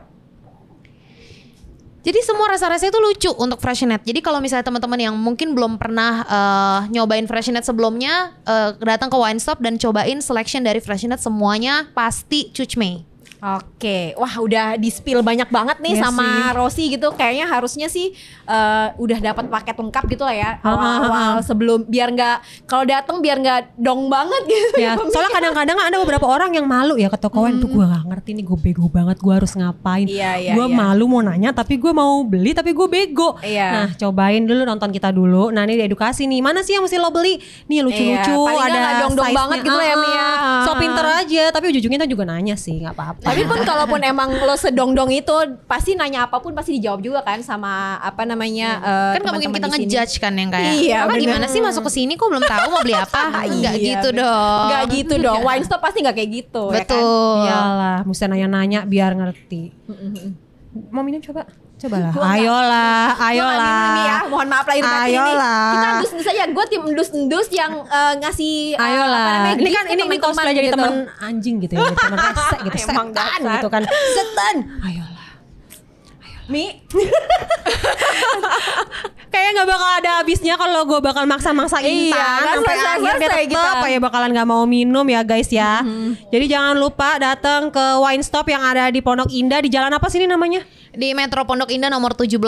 Jadi 2.06 2.22
semua 2.22 2.46
rasa-rasa 2.46 2.86
itu 2.86 2.94
lucu 3.02 3.34
untuk 3.34 3.58
Freshenet. 3.58 4.06
Jadi 4.06 4.22
kalau 4.22 4.38
misalnya 4.38 4.62
teman-teman 4.62 5.10
yang 5.10 5.14
mungkin 5.18 5.58
belum 5.58 5.74
pernah 5.74 6.22
uh, 6.22 6.80
nyobain 6.86 7.26
Freshenet 7.26 7.66
sebelumnya, 7.66 8.30
uh, 8.46 8.78
datang 8.78 9.10
ke 9.10 9.18
Wine 9.18 9.42
Stop 9.42 9.58
dan 9.58 9.74
cobain 9.74 10.22
selection 10.22 10.62
dari 10.62 10.78
Freshenet 10.78 11.18
semuanya 11.18 11.90
pasti 11.98 12.54
cucmei. 12.54 13.15
Oke, 13.46 14.10
wah 14.18 14.34
udah 14.42 14.74
di 14.74 14.90
spill 14.90 15.22
banyak 15.22 15.46
banget 15.54 15.78
nih 15.78 15.94
Iya 15.94 16.10
sama 16.10 16.26
sih. 16.26 16.56
Rosi 16.58 16.84
gitu. 16.98 17.14
Kayaknya 17.14 17.46
harusnya 17.46 17.86
sih 17.86 18.10
eh, 18.42 18.86
udah 18.98 19.18
dapat 19.22 19.46
paket 19.46 19.78
lengkap 19.78 20.04
gitu 20.10 20.26
lah 20.26 20.34
ya 20.34 20.50
Ha, 20.56 20.66
ha, 20.66 20.66
ha, 20.66 20.70
awal-awal 20.72 21.34
sebelum 21.44 21.86
biar 21.86 22.10
nggak 22.10 22.66
kalau 22.66 22.82
datang 22.82 23.22
biar 23.22 23.38
nggak 23.38 23.78
dong 23.78 24.10
banget 24.10 24.42
gitu. 24.50 24.82
Ya, 24.82 24.98
soalnya 24.98 25.30
kadang-kadang 25.30 25.78
ada 25.78 25.96
beberapa 26.02 26.26
orang 26.26 26.50
yang 26.58 26.66
malu 26.66 26.98
ya 26.98 27.06
ke 27.06 27.18
toko 27.20 27.46
wine 27.46 27.62
tuh 27.62 27.70
gue 27.70 27.84
gak 27.86 28.04
ngerti 28.08 28.30
nih 28.34 28.44
gue 28.46 28.58
bego 28.58 28.86
banget 28.90 29.16
gue 29.20 29.34
harus 29.34 29.52
ngapain. 29.54 30.06
Iya, 30.08 30.32
iya, 30.40 30.52
gue 30.56 30.66
iya. 30.66 30.74
malu 30.74 31.04
mau 31.06 31.22
nanya 31.22 31.54
tapi 31.54 31.78
gue 31.78 31.92
mau 31.94 32.24
beli 32.26 32.50
tapi 32.50 32.74
gue 32.74 32.88
bego. 32.88 33.38
Iya. 33.44 33.68
Nah 33.70 33.88
cobain 33.94 34.42
dulu 34.42 34.66
nonton 34.66 34.90
kita 34.90 35.14
dulu. 35.14 35.54
Nah 35.54 35.62
ini 35.68 35.78
edukasi 35.84 36.26
nih 36.26 36.40
mana 36.42 36.66
sih 36.66 36.74
yang 36.74 36.82
mesti 36.82 36.98
lo 36.98 37.12
beli? 37.12 37.38
Nih 37.70 37.84
lucu-lucu 37.86 38.34
Iya, 38.34 38.54
nggak 38.56 38.66
ada 38.66 38.78
nggak 38.78 38.96
dong-dong 39.06 39.30
banget 39.30 39.58
gitu 39.62 39.76
lah 39.76 39.86
ya, 39.86 39.96
Mia. 40.00 40.18
Ah, 40.18 40.62
So 40.66 40.70
pinter 40.80 41.06
aja 41.06 41.42
tapi 41.52 41.64
ujung-ujungnya 41.70 42.06
kita 42.06 42.08
juga 42.08 42.24
nanya 42.26 42.56
sih 42.56 42.80
nggak 42.80 42.94
apa-apa. 42.94 43.35
Tapi 43.36 43.44
pun 43.44 43.60
kalaupun 43.62 44.00
emang 44.00 44.32
lo 44.32 44.56
sedong-dong 44.56 45.12
itu 45.12 45.28
pasti 45.62 45.92
nanya 45.92 46.24
apa 46.24 46.40
pun 46.40 46.50
pasti 46.50 46.74
dijawab 46.74 46.98
juga 46.98 47.20
kan 47.20 47.36
sama 47.38 47.68
apa 47.98 48.24
namanya 48.24 48.68
eh, 48.78 49.12
kan 49.12 49.20
nggak 49.20 49.34
mungkin 49.34 49.52
kita 49.52 49.68
ngejudge 49.70 50.14
kan 50.16 50.32
yang 50.32 50.48
kayak 50.48 50.72
Iya, 50.74 50.96
"Kakak 50.98 51.08
bener. 51.12 51.20
gimana 51.20 51.46
sih 51.46 51.60
masuk 51.60 51.84
ke 51.84 51.92
sini 51.92 52.12
kok 52.14 52.26
belum 52.26 52.40
tahu 52.42 52.66
mau 52.70 52.80
beli 52.80 52.96
apa 52.96 53.20
nggak 53.28 53.44
Iya, 53.52 53.70
gitu 53.76 54.08
bener. 54.10 54.24
dong 54.24 54.64
Nggak 54.66 54.82
gitu 54.90 55.14
dong. 55.26 55.40
Wine 55.42 55.62
stop 55.62 55.80
pasti 55.80 55.98
nggak 56.00 56.16
kayak 56.16 56.30
gitu. 56.32 56.64
ya 56.66 56.72
kan? 56.72 56.80
betul 56.80 57.36
Iyalah, 57.42 57.98
mesti 58.02 58.24
nanya-nanya 58.24 58.80
biar 58.82 59.12
ngerti. 59.12 59.62
Mau 60.88 61.02
minum 61.02 61.20
coba? 61.20 61.44
Cobalah. 61.76 62.08
Ayolah, 62.08 63.08
ayolah. 63.20 63.96
ya, 64.00 64.16
mohon 64.32 64.48
maaf 64.48 64.64
lahir 64.64 64.80
batin 64.80 64.96
nih. 64.96 65.12
Ayolah. 65.12 65.60
Kita 65.68 65.86
endus-endus 65.92 66.26
aja. 66.26 66.44
Gue 66.48 66.64
tim 66.72 66.82
endus-endus 66.82 67.46
yang 67.52 67.72
eh, 67.84 68.14
ngasih 68.16 68.54
eh, 68.72 68.80
apa 68.80 68.88
Ayolah. 68.88 69.24
namanya, 69.28 69.54
Ini 69.60 69.70
kan 69.70 69.84
ini 69.84 69.92
ini 69.92 70.00
teman-teman 70.00 70.24
cosplay 70.24 70.52
jadi 70.56 70.66
gitu. 70.66 70.76
teman 70.80 70.94
anjing 71.20 71.54
gitu 71.60 71.72
ya, 71.76 71.84
teman 71.84 72.16
rese 72.16 72.56
gitu, 72.64 72.76
Emang 72.88 73.08
setan 73.12 73.40
gitu 73.44 73.68
kan. 73.68 73.82
Setan. 73.84 74.56
Ayolah. 74.80 75.15
Mi, 76.46 76.78
Kayaknya 79.26 79.50
nggak 79.52 79.68
bakal 79.68 79.90
ada 79.92 80.10
habisnya 80.16 80.54
kalau 80.54 80.86
gue 80.86 81.00
bakal 81.00 81.24
maksa-maksa 81.24 81.78
Iya, 81.78 81.90
Intan 82.08 82.16
nggak 82.16 82.54
sampai 82.56 82.72
selesai- 82.72 82.86
akhir 82.88 83.02
dia 83.12 83.12
selesai 83.20 83.42
tetep 83.42 83.52
kita. 83.52 83.70
apa 83.74 83.86
ya 83.86 83.98
bakalan 83.98 84.30
nggak 84.30 84.48
mau 84.48 84.64
minum 84.64 85.04
ya 85.04 85.20
guys 85.20 85.50
ya. 85.50 85.82
Jadi 86.26 86.44
jangan 86.46 86.74
lupa 86.74 87.18
datang 87.18 87.68
ke 87.68 87.84
wine 88.00 88.22
stop 88.22 88.46
yang 88.46 88.62
ada 88.62 88.88
di 88.88 89.00
Pondok 89.00 89.28
Indah 89.28 89.58
di 89.58 89.68
jalan 89.68 89.90
apa 89.90 90.06
sini 90.06 90.24
namanya? 90.24 90.62
di 90.88 91.12
Metro 91.12 91.44
Pondok 91.44 91.68
Indah 91.68 91.92
nomor 91.92 92.16
17 92.16 92.40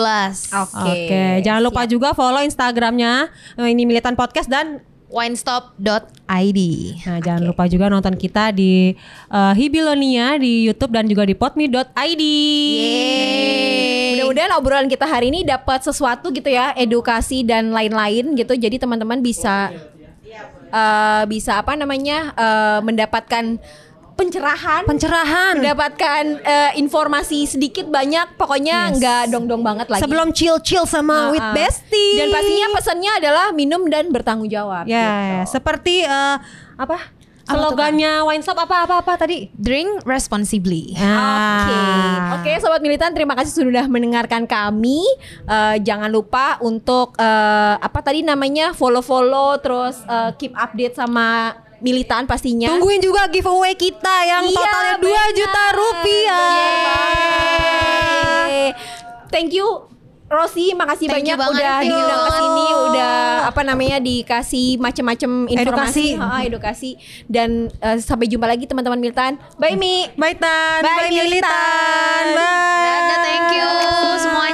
Oke. 0.49 0.97
jangan 1.39 1.61
lupa 1.61 1.85
juga 1.85 2.17
follow 2.17 2.41
Instagramnya 2.41 3.29
eh, 3.55 3.69
ini 3.69 3.85
Militan 3.85 4.17
Podcast 4.17 4.49
dan 4.49 4.81
winestop.id 5.09 6.59
Nah, 7.09 7.17
jangan 7.19 7.41
lupa 7.41 7.65
juga 7.65 7.89
nonton 7.89 8.13
kita 8.13 8.53
di 8.53 8.93
eh, 9.33 9.53
Hibilonia 9.57 10.37
di 10.37 10.69
YouTube 10.69 10.93
dan 10.93 11.09
juga 11.09 11.25
di 11.25 11.33
potme.id. 11.33 12.23
Mudah-mudahan 14.13 14.53
obrolan 14.61 14.85
kita 14.85 15.09
hari 15.09 15.33
ini 15.33 15.41
dapat 15.41 15.81
sesuatu 15.81 16.29
gitu 16.29 16.47
ya, 16.53 16.77
edukasi 16.77 17.41
dan 17.41 17.73
lain-lain 17.73 18.37
gitu. 18.37 18.53
Jadi 18.53 18.77
teman-teman 18.77 19.17
bisa 19.25 19.73
eh, 20.69 21.23
bisa 21.25 21.57
apa 21.57 21.73
namanya 21.73 22.29
eh, 22.37 22.79
mendapatkan 22.85 23.57
pencerahan, 24.19 24.83
Pencerahan. 24.83 25.53
mendapatkan 25.55 26.23
eh, 26.43 26.71
informasi 26.75 27.47
sedikit 27.47 27.87
banyak. 27.87 28.35
Pokoknya 28.35 28.91
Yes. 28.91 28.99
nggak 28.99 29.23
dong-dong 29.31 29.63
banget 29.63 29.87
lagi. 29.87 30.03
Sebelum 30.03 30.35
chill-chill 30.35 30.83
sama 30.83 31.15
Ah, 31.15 31.31
with 31.31 31.39
ah. 31.41 31.55
bestie. 31.55 32.19
Dan 32.19 32.27
pastinya 32.29 32.67
pesannya 32.75 33.11
adalah 33.15 33.45
minum 33.51 33.87
dan 33.87 34.11
bertanggung 34.11 34.51
jawab. 34.51 34.83
Ya, 34.83 35.07
gitu. 35.41 35.55
seperti 35.55 36.03
eh, 36.03 36.35
apa? 36.75 37.15
Slogannya 37.49 38.21
wine 38.21 38.45
shop 38.45 38.61
apa 38.61 38.85
apa 38.85 39.01
apa 39.01 39.17
tadi? 39.17 39.49
drink 39.49 40.05
responsibly 40.05 40.93
Oke, 40.93 41.01
Ah. 41.01 42.37
oke 42.37 42.51
Sobat 42.61 42.77
Militan, 42.77 43.09
terima 43.09 43.33
kasih 43.33 43.65
sudah 43.65 43.89
mendengarkan 43.89 44.45
kami. 44.45 45.01
Eh, 45.47 45.75
jangan 45.81 46.13
lupa 46.13 46.61
untuk 46.61 47.17
eh, 47.17 47.73
apa 47.75 47.99
tadi 47.99 48.21
namanya 48.21 48.69
follow-follow, 48.71 49.57
terus 49.59 49.97
eh, 50.05 50.29
keep 50.37 50.53
update 50.53 50.93
sama 50.93 51.57
Militan 51.79 52.27
pastinya. 52.27 52.69
Tungguin 52.69 52.99
juga 52.99 53.27
giveaway 53.27 53.73
kita 53.73 54.15
yang 54.23 54.43
Iya, 54.45 54.55
totalnya 54.55 54.95
2 54.99 55.07
benar. 55.07 55.27
juta 55.31 55.63
rupiah. 55.71 56.49
Yeay. 57.29 58.73
Thank 59.29 59.53
you. 59.53 59.67
Rosi, 60.29 60.77
makasih 60.77 61.09
Thank 61.09 61.25
banyak 61.25 61.37
banget, 61.41 61.57
udah 61.57 61.75
diundang 61.81 62.21
ke 62.21 62.31
sini, 62.37 62.65
udah 62.85 63.13
apa 63.49 63.61
namanya 63.65 63.97
dikasih 63.97 64.77
macam-macam 64.77 65.49
informasi, 65.49 66.05
Edukasi. 66.13 66.21
Ah, 66.21 66.41
edukasi. 66.45 66.91
Dan 67.25 67.73
eh, 67.81 67.97
sampai 67.97 68.29
jumpa 68.29 68.45
lagi 68.45 68.69
teman-teman 68.69 69.01
Militan. 69.01 69.41
Bye 69.57 69.73
Mi. 69.73 70.05
Bye 70.13 70.37
Tan, 70.37 70.85
Bye, 70.85 71.01
bye, 71.01 71.09
Militan. 71.09 71.25
Militan. 71.25 72.23
Bye. 72.37 72.85
Dadah, 72.85 73.19
thank 73.25 73.49
you 73.57 73.69
semua 74.21 74.47